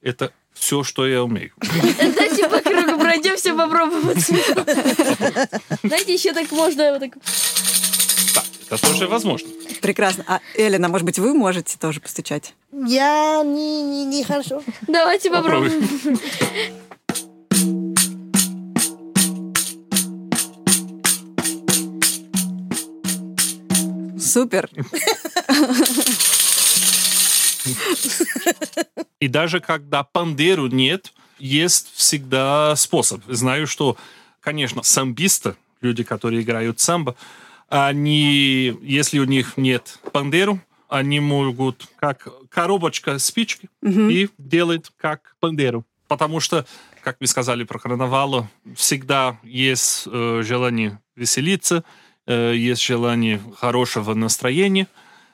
это 0.00 0.32
все, 0.60 0.84
что 0.84 1.06
я 1.06 1.24
умею. 1.24 1.52
Давайте 1.58 2.48
по 2.48 2.60
кругу 2.60 3.00
пройдемся, 3.00 3.54
попробуем. 3.54 4.14
Знаете, 5.82 6.12
еще 6.12 6.32
так 6.32 6.52
можно 6.52 6.92
вот 6.92 7.00
так... 7.00 7.12
Да, 8.34 8.44
это 8.68 8.86
тоже 8.86 9.08
возможно. 9.08 9.48
Прекрасно. 9.80 10.24
А, 10.28 10.40
Элена, 10.54 10.88
может 10.88 11.06
быть, 11.06 11.18
вы 11.18 11.32
можете 11.32 11.78
тоже 11.78 12.00
постучать? 12.00 12.54
Я 12.72 13.42
не, 13.42 13.82
не, 13.82 14.04
не 14.04 14.22
хорошо. 14.22 14.62
Давайте 14.86 15.30
попробуем. 15.30 15.88
Супер. 24.20 24.68
И 29.20 29.28
даже 29.28 29.60
когда 29.60 30.02
пандеру 30.02 30.66
нет, 30.66 31.12
есть 31.38 31.92
всегда 31.94 32.74
способ. 32.76 33.22
Знаю, 33.28 33.66
что, 33.66 33.96
конечно, 34.40 34.82
самбисты, 34.82 35.56
люди, 35.80 36.02
которые 36.02 36.42
играют 36.42 36.80
самбо, 36.80 37.16
они, 37.68 38.76
если 38.82 39.18
у 39.18 39.24
них 39.24 39.56
нет 39.56 39.98
пандеру, 40.12 40.60
они 40.88 41.20
могут 41.20 41.86
как 41.96 42.26
коробочка 42.48 43.18
спички 43.18 43.68
и 43.82 44.28
делать 44.38 44.90
как 44.96 45.36
пандеру. 45.38 45.84
Потому 46.08 46.40
что, 46.40 46.66
как 47.02 47.18
вы 47.20 47.28
сказали 47.28 47.62
про 47.62 47.78
карнавал, 47.78 48.48
всегда 48.74 49.38
есть 49.44 50.08
э, 50.10 50.42
желание 50.44 50.98
веселиться, 51.14 51.84
э, 52.26 52.54
есть 52.56 52.82
желание 52.82 53.40
хорошего 53.56 54.14
настроения, 54.14 54.88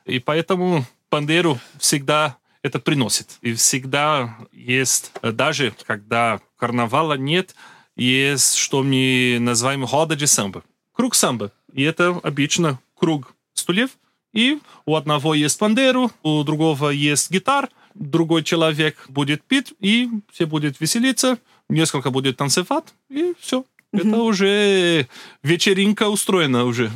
и 0.04 0.18
поэтому 0.18 0.84
пандеру 1.08 1.58
всегда 1.78 2.36
это 2.66 2.78
приносит. 2.78 3.38
И 3.40 3.54
всегда 3.54 4.36
есть, 4.52 5.12
э, 5.22 5.32
даже 5.32 5.74
когда 5.86 6.40
карнавала 6.58 7.14
нет, 7.14 7.54
есть, 7.96 8.56
что 8.56 8.82
мы 8.82 9.38
называем 9.40 9.86
хода 9.86 10.14
de 10.16 10.26
самбо. 10.26 10.62
Круг 10.92 11.14
самбо. 11.14 11.52
И 11.72 11.82
это 11.82 12.20
обычно 12.22 12.78
круг 12.94 13.34
стульев, 13.54 13.90
и 14.32 14.58
у 14.84 14.96
одного 14.96 15.34
есть 15.34 15.58
пандеру, 15.58 16.10
у 16.22 16.42
другого 16.42 16.90
есть 16.90 17.30
гитар, 17.30 17.70
другой 17.94 18.42
человек 18.42 19.06
будет 19.08 19.42
пить, 19.42 19.72
и 19.80 20.10
все 20.32 20.46
будут 20.46 20.80
веселиться, 20.80 21.38
несколько 21.68 22.10
будет 22.10 22.36
танцевать, 22.36 22.84
и 23.08 23.34
все. 23.40 23.64
Это 23.92 24.18
уже 24.18 25.08
вечеринка 25.42 26.08
устроена 26.08 26.64
уже. 26.64 26.90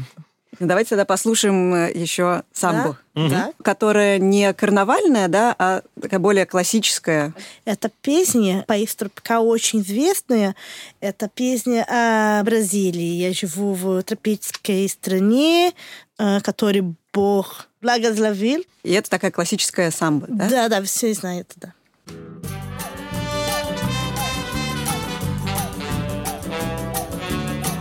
Ну, 0.61 0.67
Давайте 0.67 0.91
тогда 0.91 1.07
послушаем 1.07 1.75
э, 1.75 1.91
еще 1.95 2.43
самбу, 2.53 2.97
Да. 3.15 3.53
которая 3.65 4.19
не 4.19 4.53
карнавальная, 4.53 5.27
да, 5.29 5.57
а 5.59 5.81
такая 6.01 6.21
более 6.21 6.45
классическая. 6.45 7.33
Эта 7.65 7.91
песня 8.03 8.65
по 8.69 8.75
пока 9.09 9.41
очень 9.41 9.81
известная. 9.81 10.55
Это 11.01 11.31
песня 11.31 11.87
о 11.89 12.45
Бразилии. 12.45 13.15
Я 13.23 13.33
живу 13.33 13.73
в 13.73 14.03
тропической 14.03 14.87
стране, 14.91 15.73
э, 16.19 16.41
который 16.43 16.95
Бог 17.15 17.69
благословил. 17.81 18.63
И 18.83 18.93
это 18.93 19.09
такая 19.09 19.31
классическая 19.31 19.91
самба, 19.91 20.27
да? 20.29 20.49
Да, 20.51 20.69
да, 20.69 20.83
все 20.83 21.15
знают, 21.15 21.53
да. 21.57 21.73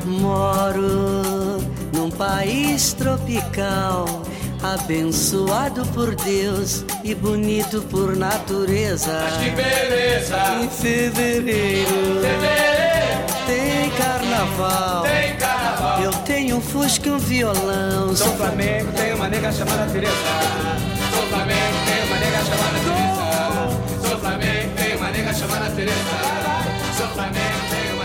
Moro 0.06 1.29
país 2.20 2.92
tropical, 2.92 4.24
abençoado 4.62 5.86
por 5.94 6.14
Deus 6.16 6.84
e 7.02 7.16
bonito 7.16 7.82
por 7.84 8.14
natureza. 8.18 9.22
Mas 9.24 9.38
que 9.38 9.50
beleza! 9.52 10.38
Em 10.62 10.70
fevereiro, 10.70 12.20
fevereiro 12.22 12.90
tem 13.48 13.90
carnaval. 13.92 15.04
Tem 15.04 15.36
carnaval. 15.38 16.02
Eu 16.02 16.12
tenho 16.26 16.58
um 16.58 16.62
fusca 16.62 17.08
e 17.08 17.12
um 17.14 17.20
violão. 17.20 18.14
Sou 18.14 18.36
Flamengo, 18.36 18.92
tenho 18.98 19.16
uma 19.16 19.30
nega 19.30 19.52
chamada 19.54 19.90
Teresa. 19.90 20.14
Sou 21.16 21.26
Flamengo, 21.28 21.78
tenho 21.86 22.06
uma 22.06 22.18
nega 22.20 22.44
chamada 22.44 22.80
Teresa. 22.84 24.10
Sou 24.10 24.20
Flamengo, 24.20 24.72
tenho 24.76 24.98
uma 24.98 25.10
nega 25.10 25.34
chamada 25.34 25.70
Teresa. 25.70 25.96
Sou 26.98 27.08
Flamengo, 27.08 27.60
tenho 27.70 27.96
uma. 27.96 27.99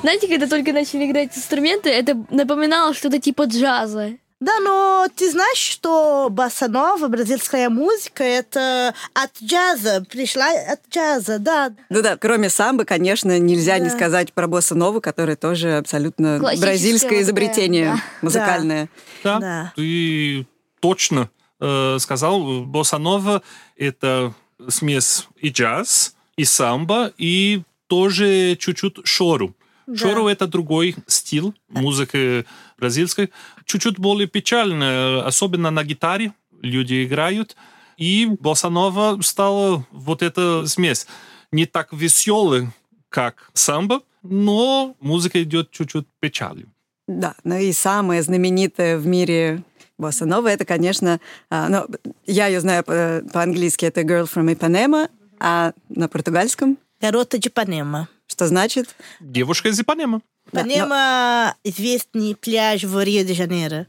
Знаете, 0.00 0.28
когда 0.28 0.46
только 0.46 0.72
начали 0.72 1.06
играть 1.10 1.36
инструменты, 1.36 1.90
это 1.90 2.16
напоминало 2.30 2.94
что-то 2.94 3.18
типа 3.18 3.44
джаза. 3.44 4.12
Да, 4.40 4.58
но 4.58 5.06
ты 5.14 5.30
знаешь, 5.30 5.58
что 5.58 6.26
басанова, 6.28 7.06
бразильская 7.06 7.68
музыка, 7.68 8.24
это 8.24 8.92
от 9.14 9.30
джаза, 9.40 10.04
пришла 10.10 10.48
от 10.50 10.80
джаза, 10.92 11.38
да. 11.38 11.72
Ну 11.90 12.02
да, 12.02 12.16
кроме 12.16 12.50
самбы, 12.50 12.84
конечно, 12.84 13.38
нельзя 13.38 13.78
Да. 13.78 13.84
не 13.84 13.90
сказать 13.90 14.32
про 14.32 14.48
босса 14.48 14.74
нову, 14.74 15.00
которое 15.00 15.36
тоже 15.36 15.76
абсолютно 15.76 16.40
бразильское 16.40 17.22
изобретение 17.22 17.92
да. 17.94 18.02
музыкальное. 18.20 18.88
Да, 19.22 19.38
Да. 19.38 19.72
ты 19.76 20.44
точно 20.80 21.30
э, 21.60 21.98
сказал, 22.00 22.64
босса-нова— 22.64 23.42
это 23.76 24.34
смесь 24.68 25.28
и 25.36 25.50
джаз, 25.50 26.16
и 26.36 26.44
самбо, 26.44 27.12
и 27.16 27.62
тоже 27.86 28.56
чуть-чуть 28.56 29.06
шору. 29.06 29.54
Да. 29.86 29.96
Шору— 29.96 30.26
это 30.28 30.46
другой 30.46 30.96
стиль 31.06 31.52
музыки 31.68 32.44
бразильской, 32.78 33.30
чуть-чуть 33.64 33.98
более 33.98 34.28
печальная, 34.28 35.22
особенно 35.24 35.70
на 35.70 35.84
гитаре 35.84 36.32
люди 36.62 37.04
играют. 37.04 37.56
И 37.96 38.26
босса-нова 38.26 39.20
стала 39.22 39.84
вот 39.90 40.22
эта 40.22 40.66
смесь. 40.66 41.06
Не 41.52 41.66
так 41.66 41.92
веселый, 41.92 42.68
как 43.08 43.50
самбо, 43.52 44.00
но 44.22 44.96
музыка 45.00 45.42
идет 45.42 45.70
чуть-чуть 45.70 46.06
печалью. 46.20 46.68
Да, 47.06 47.34
ну 47.44 47.56
и 47.58 47.72
самое 47.72 48.22
знаменитое 48.22 48.96
в 48.96 49.06
мире 49.06 49.62
босса 49.98 50.24
нова 50.24 50.48
это, 50.48 50.64
конечно, 50.64 51.20
а, 51.50 51.68
ну, 51.68 51.86
я 52.26 52.46
ее 52.46 52.60
знаю 52.60 52.84
по- 52.84 53.22
по-английски, 53.32 53.84
это 53.84 54.02
Girl 54.02 54.28
from 54.32 54.52
Ipanema, 54.54 55.10
а 55.38 55.72
на 55.88 56.08
португальском 56.08 56.78
Гарота 57.00 57.36
de 57.36 57.52
Ipanema. 57.52 58.06
что 58.31 58.47
значит? 58.47 58.95
Девушка 59.19 59.69
из 59.69 59.79
Ипанема. 59.79 60.21
Да, 60.51 60.63
но- 60.63 60.71
Ipanema, 60.71 61.53
известный 61.63 62.35
пляж 62.35 62.83
в 62.83 62.97
Рио-де-Жанейро. 63.03 63.87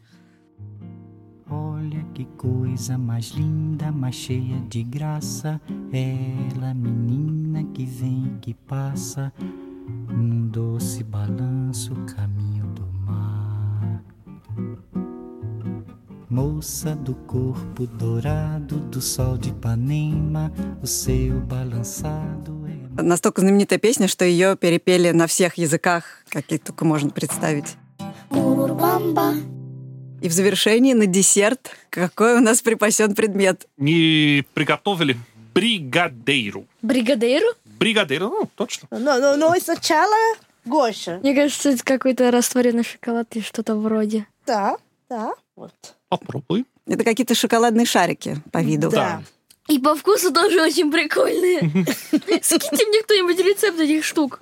Olha 1.51 2.05
que 2.15 2.25
coisa 2.37 2.99
mais 2.99 3.31
linda, 3.35 3.91
mais 3.93 4.15
cheia 4.17 4.61
de 4.69 4.83
graça. 4.83 5.61
Ela, 5.93 6.75
menina 6.75 7.65
que 7.73 7.85
vem, 7.87 8.39
que 8.43 8.53
passa, 8.55 9.33
num 10.09 10.49
doce 10.49 11.03
balanço, 11.05 11.95
caminho 12.17 12.67
do 12.75 12.87
mar. 13.07 14.03
Moça 16.29 16.95
do 16.95 17.15
corpo 17.15 17.87
dourado 17.87 18.81
do 18.81 19.01
sol 19.01 19.39
de 19.39 19.49
Ipanema, 19.51 20.53
o 20.83 20.87
seu 20.87 21.41
balançado 21.41 22.67
é 22.67 22.82
Настолько 22.96 23.42
знаменитая 23.42 23.80
песня, 23.80 24.08
что 24.08 24.24
ее 24.24 24.56
перепели 24.56 25.12
на 25.12 25.28
всех 25.28 25.58
языках, 25.58 26.24
каких 26.30 26.64
только 26.64 26.86
можно 26.86 27.10
представить. 27.10 27.76
И 30.22 30.30
в 30.30 30.32
завершении, 30.32 30.94
на 30.94 31.06
десерт, 31.06 31.72
какой 31.90 32.38
у 32.38 32.40
нас 32.40 32.62
припасен 32.62 33.14
предмет. 33.14 33.68
Не 33.78 34.46
приготовили 34.54 35.18
бригадейру. 35.54 36.66
Бригадейру? 36.82 37.48
Бригадейру, 37.80 38.30
ну, 38.30 38.50
точно. 38.56 38.88
Но, 38.92 39.20
но, 39.20 39.36
но 39.36 39.54
сначала 39.60 40.16
Гоша. 40.66 41.20
Мне 41.22 41.36
кажется, 41.36 41.72
это 41.72 41.84
какой-то 41.84 42.32
растворенный 42.32 42.84
шоколад 42.84 43.28
или 43.36 43.44
что-то 43.44 43.76
вроде. 43.76 44.28
Да, 44.46 44.78
да, 45.10 45.34
вот. 45.56 45.74
Попробуй. 46.10 46.66
Это 46.86 47.04
какие-то 47.04 47.36
шоколадные 47.36 47.86
шарики 47.86 48.38
по 48.52 48.62
виду. 48.62 48.90
Да. 48.90 49.24
И 49.70 49.80
по 49.80 49.96
вкусу 49.96 50.34
тоже 50.34 50.62
очень 50.62 50.92
прикольные. 50.92 51.60
Скиньте 52.42 52.86
мне 52.86 53.02
кто-нибудь 53.04 53.40
рецепт 53.40 53.80
этих 53.80 54.04
штук. 54.04 54.40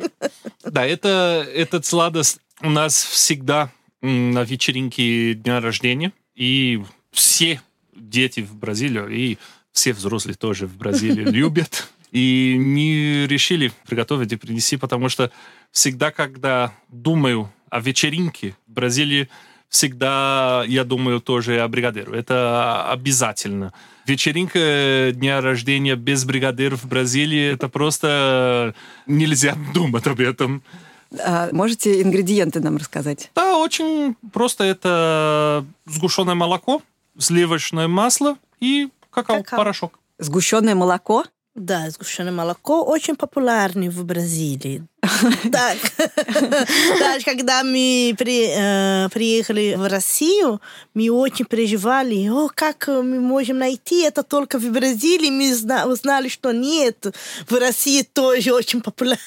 Да, 0.64 0.86
это, 0.86 1.48
этот 1.54 1.86
сладость 1.86 2.40
у 2.62 2.70
нас 2.70 3.04
всегда 3.04 3.72
на 4.02 4.44
вечеринке 4.44 5.36
дня 5.36 5.60
рождения. 5.62 6.12
И 6.36 6.82
все 7.12 7.62
дети 7.94 8.42
в 8.42 8.56
Бразилии, 8.56 9.16
и 9.16 9.38
все 9.72 9.94
взрослые 9.94 10.36
тоже 10.36 10.66
в 10.66 10.76
Бразилии 10.76 11.24
любят. 11.32 11.88
И 12.12 12.58
мы 12.60 13.26
решили 13.28 13.72
приготовить 13.88 14.34
и 14.34 14.36
принести, 14.36 14.76
потому 14.78 15.08
что 15.08 15.32
всегда, 15.72 16.12
когда 16.12 16.74
думаю 16.90 17.52
о 17.70 17.80
вечеринке 17.80 18.56
в 18.68 18.74
Бразилии, 18.74 19.30
всегда 19.70 20.66
я 20.68 20.84
думаю 20.84 21.22
тоже 21.22 21.62
о 21.62 21.68
бригадеру. 21.68 22.14
Это 22.14 22.90
обязательно. 22.92 23.74
Вечеринка 24.06 25.12
дня 25.14 25.42
рождения 25.42 25.96
без 25.96 26.26
бригадира 26.26 26.76
в 26.76 26.86
Бразилии, 26.86 27.54
это 27.54 27.70
просто 27.70 28.74
нельзя 29.06 29.56
думать 29.74 30.08
об 30.08 30.20
этом. 30.20 30.64
А 31.20 31.50
можете 31.52 32.02
ингредиенты 32.02 32.60
нам 32.62 32.78
рассказать? 32.78 33.32
Да, 33.36 33.58
очень 33.58 34.16
просто. 34.32 34.64
Это 34.64 35.66
сгущенное 35.86 36.36
молоко, 36.36 36.82
сливочное 37.18 37.88
масло 37.88 38.38
и 38.60 38.90
какао-порошок. 39.10 40.00
Сгущенное 40.20 40.76
молоко? 40.76 41.26
Да, 41.56 41.90
сгущенное 41.90 42.32
молоко 42.32 42.84
очень 42.84 43.16
популярный 43.16 43.90
в 43.90 44.04
Бразилии. 44.06 44.84
Так, 45.52 45.78
даже 47.00 47.26
когда 47.26 47.64
мы 47.64 48.16
при- 48.18 48.50
э, 49.06 49.10
приехали 49.10 49.76
в 49.78 49.88
Россию, 49.88 50.62
мы 50.94 51.10
очень 51.12 51.46
переживали, 51.46 52.28
о, 52.30 52.50
как 52.54 52.88
мы 52.88 53.20
можем 53.20 53.58
найти 53.58 54.04
это 54.04 54.24
только 54.24 54.58
в 54.60 54.72
Бразилии. 54.72 55.30
Мы 55.30 55.54
зна- 55.54 55.86
узнали, 55.88 56.30
что 56.30 56.52
нет, 56.52 57.06
в 57.50 57.54
России 57.60 58.02
тоже 58.04 58.54
очень 58.54 58.82
популярно. 58.82 59.20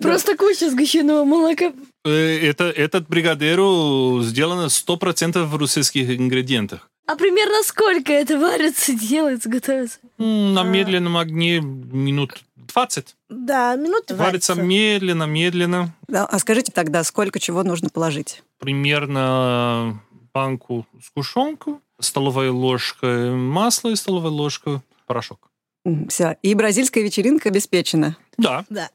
Просто 0.00 0.36
куча 0.36 0.70
сгущенного 0.70 1.24
молока. 1.24 1.72
Э, 2.04 2.48
Это, 2.48 2.64
этот 2.64 3.08
бригадеру 3.08 4.20
сделано 4.22 4.66
100% 4.68 5.44
в 5.44 5.56
русских 5.56 6.10
ингредиентах. 6.10 6.88
А 7.06 7.16
примерно 7.16 7.62
сколько 7.62 8.12
это 8.12 8.38
варится, 8.38 8.92
делается, 8.92 9.48
готовится? 9.48 9.98
На 10.18 10.62
медленном 10.62 11.16
огне 11.16 11.60
минут 11.60 12.42
20. 12.56 13.16
Да, 13.30 13.76
минут 13.76 14.10
Варится 14.10 14.54
20. 14.54 14.68
медленно, 14.68 15.24
медленно. 15.24 15.94
Да, 16.06 16.26
а 16.26 16.38
скажите 16.38 16.70
тогда, 16.70 17.02
сколько 17.04 17.40
чего 17.40 17.62
нужно 17.62 17.88
положить? 17.88 18.42
Примерно 18.58 20.02
банку 20.34 20.86
сгущенку, 21.02 21.80
столовая 21.98 22.50
ложка 22.52 23.32
масла 23.34 23.88
и 23.90 23.96
столовая 23.96 24.30
ложка 24.30 24.82
порошок. 25.06 25.47
Все. 26.08 26.36
И 26.42 26.54
бразильская 26.54 27.02
вечеринка 27.02 27.48
обеспечена. 27.48 28.16
Да. 28.36 28.64
Да. 28.68 28.90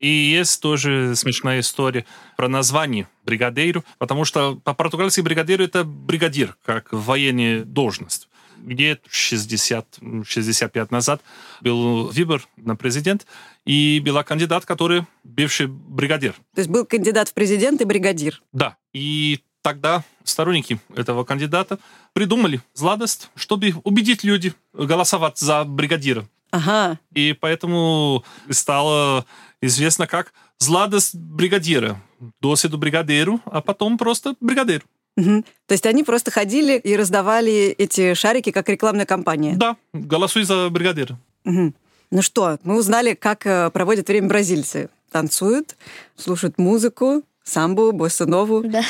И 0.00 0.08
есть 0.08 0.60
тоже 0.60 1.16
смешная 1.16 1.60
история 1.60 2.04
про 2.36 2.48
название 2.48 3.08
бригадейру, 3.24 3.84
потому 3.98 4.24
что 4.24 4.56
по-португальски 4.62 5.20
бригадир 5.20 5.60
это 5.62 5.84
бригадир, 5.84 6.56
как 6.64 6.92
военная 6.92 7.64
должность. 7.64 8.28
Где 8.58 9.00
60-65 9.10 10.86
назад 10.90 11.22
был 11.60 12.08
выбор 12.08 12.46
на 12.56 12.76
президент, 12.76 13.26
и 13.66 14.00
была 14.04 14.22
кандидат, 14.22 14.64
который 14.64 15.06
бывший 15.24 15.66
бригадир. 15.66 16.34
То 16.54 16.60
есть 16.60 16.70
был 16.70 16.86
кандидат 16.86 17.28
в 17.28 17.34
президент 17.34 17.80
и 17.80 17.84
бригадир. 17.84 18.42
Да. 18.52 18.76
И 18.92 19.40
тогда 19.64 20.04
сторонники 20.24 20.78
этого 20.94 21.24
кандидата 21.24 21.78
придумали 22.12 22.60
сладость, 22.74 23.30
чтобы 23.34 23.72
убедить 23.82 24.22
людей 24.22 24.52
голосовать 24.74 25.38
за 25.38 25.64
бригадира. 25.64 26.26
Ага. 26.50 26.98
И 27.14 27.32
поэтому 27.32 28.24
стало 28.50 29.24
известно 29.62 30.06
как 30.06 30.34
сладость 30.58 31.14
бригадира. 31.16 32.00
Доседу 32.40 32.78
бригадиру, 32.78 33.40
а 33.46 33.60
потом 33.62 33.98
просто 33.98 34.36
бригадир. 34.40 34.84
Мгм. 35.16 35.44
То 35.66 35.72
есть 35.72 35.86
они 35.86 36.04
просто 36.04 36.30
ходили 36.30 36.76
и 36.76 36.94
раздавали 36.96 37.74
эти 37.78 38.14
шарики 38.14 38.50
как 38.50 38.68
рекламная 38.68 39.06
кампания. 39.06 39.56
Да, 39.56 39.76
голосуй 39.92 40.44
за 40.44 40.68
бригадира. 40.70 41.18
Мгм. 41.44 41.74
Ну 42.10 42.22
что, 42.22 42.58
мы 42.64 42.76
узнали, 42.78 43.14
как 43.14 43.46
э, 43.46 43.70
проводят 43.70 44.08
время 44.08 44.28
бразильцы. 44.28 44.90
Танцуют, 45.10 45.76
слушают 46.16 46.58
музыку, 46.58 47.22
самбу, 47.44 47.92
боссанову, 47.92 48.62
Да. 48.64 48.82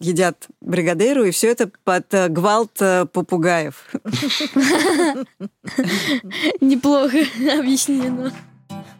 едят 0.00 0.48
бригадейру, 0.60 1.24
и 1.24 1.30
все 1.30 1.48
это 1.48 1.70
под 1.84 2.12
э, 2.12 2.28
гвалт 2.28 2.72
э, 2.80 3.06
попугаев. 3.06 3.86
Неплохо 6.60 7.18
объяснено. 7.58 8.32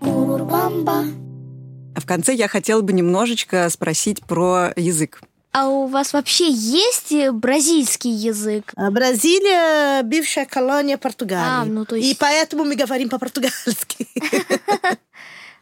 А 0.02 2.00
в 2.00 2.06
конце 2.06 2.32
я 2.34 2.48
хотела 2.48 2.80
бы 2.82 2.92
немножечко 2.92 3.68
спросить 3.70 4.22
про 4.24 4.72
язык. 4.76 5.20
А 5.52 5.68
у 5.68 5.86
вас 5.88 6.12
вообще 6.12 6.48
есть 6.48 7.10
э, 7.10 7.32
бразильский 7.32 8.12
язык? 8.12 8.72
А 8.76 8.88
Бразилия– 8.92 10.02
бывшая 10.04 10.46
колония 10.46 10.96
Португалии. 10.96 11.44
А, 11.44 11.64
ну 11.64 11.84
то 11.84 11.96
есть- 11.96 12.08
И 12.08 12.14
поэтому 12.16 12.62
мы 12.64 12.76
говорим 12.76 13.08
по-португальски. 13.08 14.06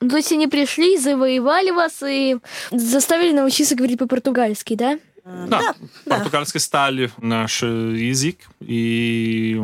Ну, 0.01 0.09
То 0.09 0.16
есть 0.16 0.32
они 0.32 0.46
пришли, 0.46 0.96
завоевали 0.99 1.70
вас 1.70 2.03
и 2.03 2.36
заставили 2.70 3.32
научиться 3.32 3.74
говорить 3.74 3.99
по-португальски, 3.99 4.74
да? 4.74 4.99
Да, 5.24 5.74
португальский 6.07 6.61
стали 6.61 7.11
наш 7.18 7.62
э, 7.62 7.66
язык, 7.66 8.38
и 8.61 9.61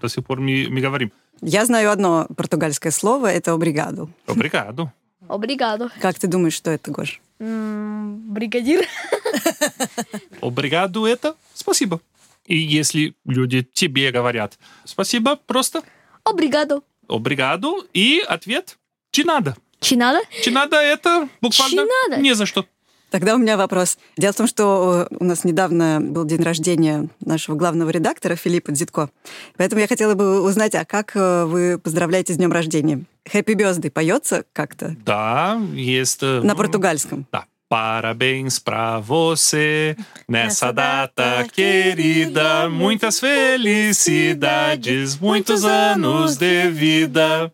до 0.00 0.08
сих 0.08 0.24
пор 0.24 0.40
мы, 0.40 0.66
мы 0.68 0.80
говорим. 0.80 1.12
Я 1.40 1.66
знаю 1.66 1.90
одно 1.90 2.26
португальское 2.36 2.90
слово, 2.90 3.28
это 3.28 3.52
«обригаду». 3.52 4.10
Обригado. 4.26 4.90
Обригадо. 5.28 5.90
Как 6.00 6.18
ты 6.18 6.26
думаешь, 6.26 6.54
что 6.54 6.70
это, 6.70 6.90
Гош? 6.90 7.20
Бригадир. 7.38 8.86
Обригado 10.40 11.06
это 11.06 11.36
спасибо. 11.54 12.00
И 12.46 12.56
если 12.56 13.14
люди 13.24 13.62
тебе 13.72 14.10
говорят 14.10 14.58
спасибо, 14.84 15.36
просто 15.36 15.82
Обригадо. 16.24 16.80
обригаду, 17.08 17.86
и 17.92 18.22
ответ 18.26 18.78
чинада. 19.10 19.56
Чинада? 19.84 20.20
Чинада 20.42 20.76
это 20.76 21.28
буквально 21.40 21.82
Чинада? 21.82 22.22
не 22.22 22.34
за 22.34 22.46
что. 22.46 22.64
Тогда 23.10 23.36
у 23.36 23.38
меня 23.38 23.56
вопрос. 23.56 23.96
Дело 24.16 24.32
в 24.32 24.36
том, 24.36 24.48
что 24.48 25.06
э, 25.08 25.16
у 25.20 25.24
нас 25.24 25.44
недавно 25.44 26.00
был 26.00 26.24
день 26.24 26.42
рождения 26.42 27.08
нашего 27.24 27.54
главного 27.54 27.90
редактора 27.90 28.34
Филиппа 28.34 28.72
Дзитко. 28.72 29.08
Поэтому 29.56 29.80
я 29.80 29.86
хотела 29.86 30.14
бы 30.14 30.42
узнать, 30.42 30.74
а 30.74 30.84
как 30.84 31.12
э, 31.14 31.44
вы 31.44 31.78
поздравляете 31.78 32.32
с 32.32 32.38
днем 32.38 32.50
рождения? 32.50 33.04
Happy 33.32 33.54
Birthday 33.54 33.90
поется 33.90 34.44
как-то 34.52 34.96
Да, 35.04 35.60
есть... 35.74 36.22
э, 36.22 36.40
на 36.42 36.56
португальском? 36.56 37.26
Да. 37.30 37.44
Parabéns 37.70 38.58
pra 38.60 39.00
você 39.00 39.96
nessa 40.28 40.70
data 40.72 41.44
querida. 41.52 42.68
Muitas 42.68 43.18
felicidades, 43.18 45.16
muitos 45.18 45.64
anos 45.64 46.36
de 46.36 46.68
vida. 46.70 47.50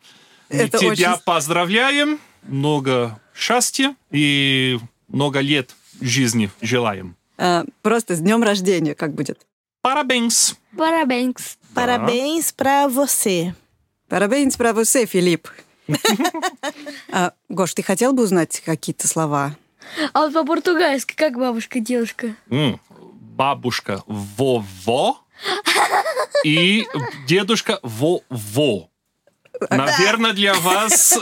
Мы 0.51 0.57
Это 0.59 0.78
тебя 0.78 0.90
очень- 1.14 1.22
поздравляем, 1.24 2.18
много 2.42 3.20
счастья 3.34 3.94
и 4.11 4.78
много 5.09 5.40
лет 5.40 5.74
жизни 6.01 6.51
желаем. 6.61 7.16
А, 7.38 7.64
просто 7.82 8.14
с 8.16 8.20
днем 8.20 8.42
рождения 8.42 8.94
как 8.94 9.14
будет? 9.14 9.46
Parabéns. 9.82 10.57
Парабенкс. 10.76 11.57
Parabéns 11.74 12.53
para 12.53 12.88
você. 12.88 13.55
Парабéns 14.09 14.57
pra 14.57 14.72
você, 14.72 15.07
Филипп. 15.07 15.48
А, 17.12 17.32
Гош, 17.48 17.74
ты 17.74 17.82
хотел 17.82 18.12
бы 18.12 18.24
узнать 18.24 18.61
какие-то 18.61 19.09
слова? 19.09 19.57
А 20.12 20.20
вот 20.26 20.32
по-португальски 20.34 21.14
как 21.14 21.38
бабушка, 21.38 21.80
девушка? 21.80 22.34
М, 22.51 22.78
Бабушка 22.90 24.03
во-во 24.07 25.16
и 26.44 26.86
дедушка 27.26 27.78
во-во. 27.82 28.89
Наверное, 29.68 30.32
для 30.32 30.54
вас 30.54 31.18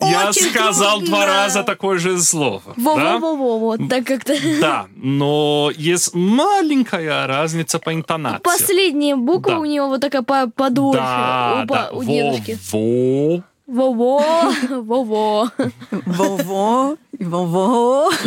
я 0.00 0.28
Очень 0.28 0.50
сказал 0.50 0.98
трудно. 0.98 1.06
два 1.16 1.26
раза 1.26 1.62
такое 1.64 1.98
же 1.98 2.20
слово. 2.20 2.62
да? 2.76 2.82
Во-во-во-во, 3.18 3.58
вот 3.58 3.80
так 3.88 4.04
как-то. 4.04 4.34
Да, 4.60 4.86
но 4.96 5.70
есть 5.76 6.14
маленькая 6.14 7.26
разница 7.26 7.78
по 7.78 7.92
интонации. 7.92 8.42
Последняя 8.42 9.16
буква 9.16 9.52
Да. 9.54 9.58
у 9.58 9.64
него 9.64 9.88
вот 9.88 10.00
такая 10.00 10.22
по- 10.22 10.48
подольше. 10.54 11.00
Да, 11.02 11.60
у, 11.64 11.66
да. 11.66 11.90
у 11.92 12.04
дедушки. 12.04 12.58
Во-во. 12.72 13.42
Во-во, 13.66 14.52
во-во. 14.70 15.48
Во-во, 15.90 16.96
и 17.18 17.24
во-во. 17.24 18.10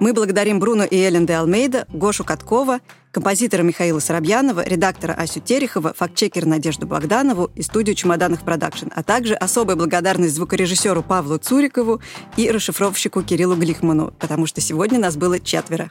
Мы 0.00 0.12
благодарим 0.12 0.58
Бруно 0.58 0.84
и 0.84 0.96
Эллен 0.96 1.26
де 1.26 1.34
Алмейда, 1.34 1.86
Гошу 1.92 2.24
Каткова, 2.24 2.80
композитора 3.12 3.62
Михаила 3.62 4.00
Соробьянова, 4.00 4.64
редактора 4.66 5.12
Асю 5.12 5.40
Терехова, 5.40 5.92
фактчекера 5.96 6.46
Надежду 6.46 6.86
Богданову 6.86 7.50
и 7.54 7.62
студию 7.62 7.94
«Чемоданов 7.94 8.42
Продакшн», 8.42 8.88
а 8.94 9.02
также 9.02 9.34
особая 9.34 9.76
благодарность 9.76 10.34
звукорежиссеру 10.34 11.02
Павлу 11.02 11.38
Цурикову 11.38 12.00
и 12.36 12.50
расшифровщику 12.50 13.22
Кириллу 13.22 13.54
Глихману, 13.54 14.12
потому 14.18 14.46
что 14.46 14.60
сегодня 14.60 14.98
нас 14.98 15.16
было 15.16 15.38
четверо. 15.38 15.90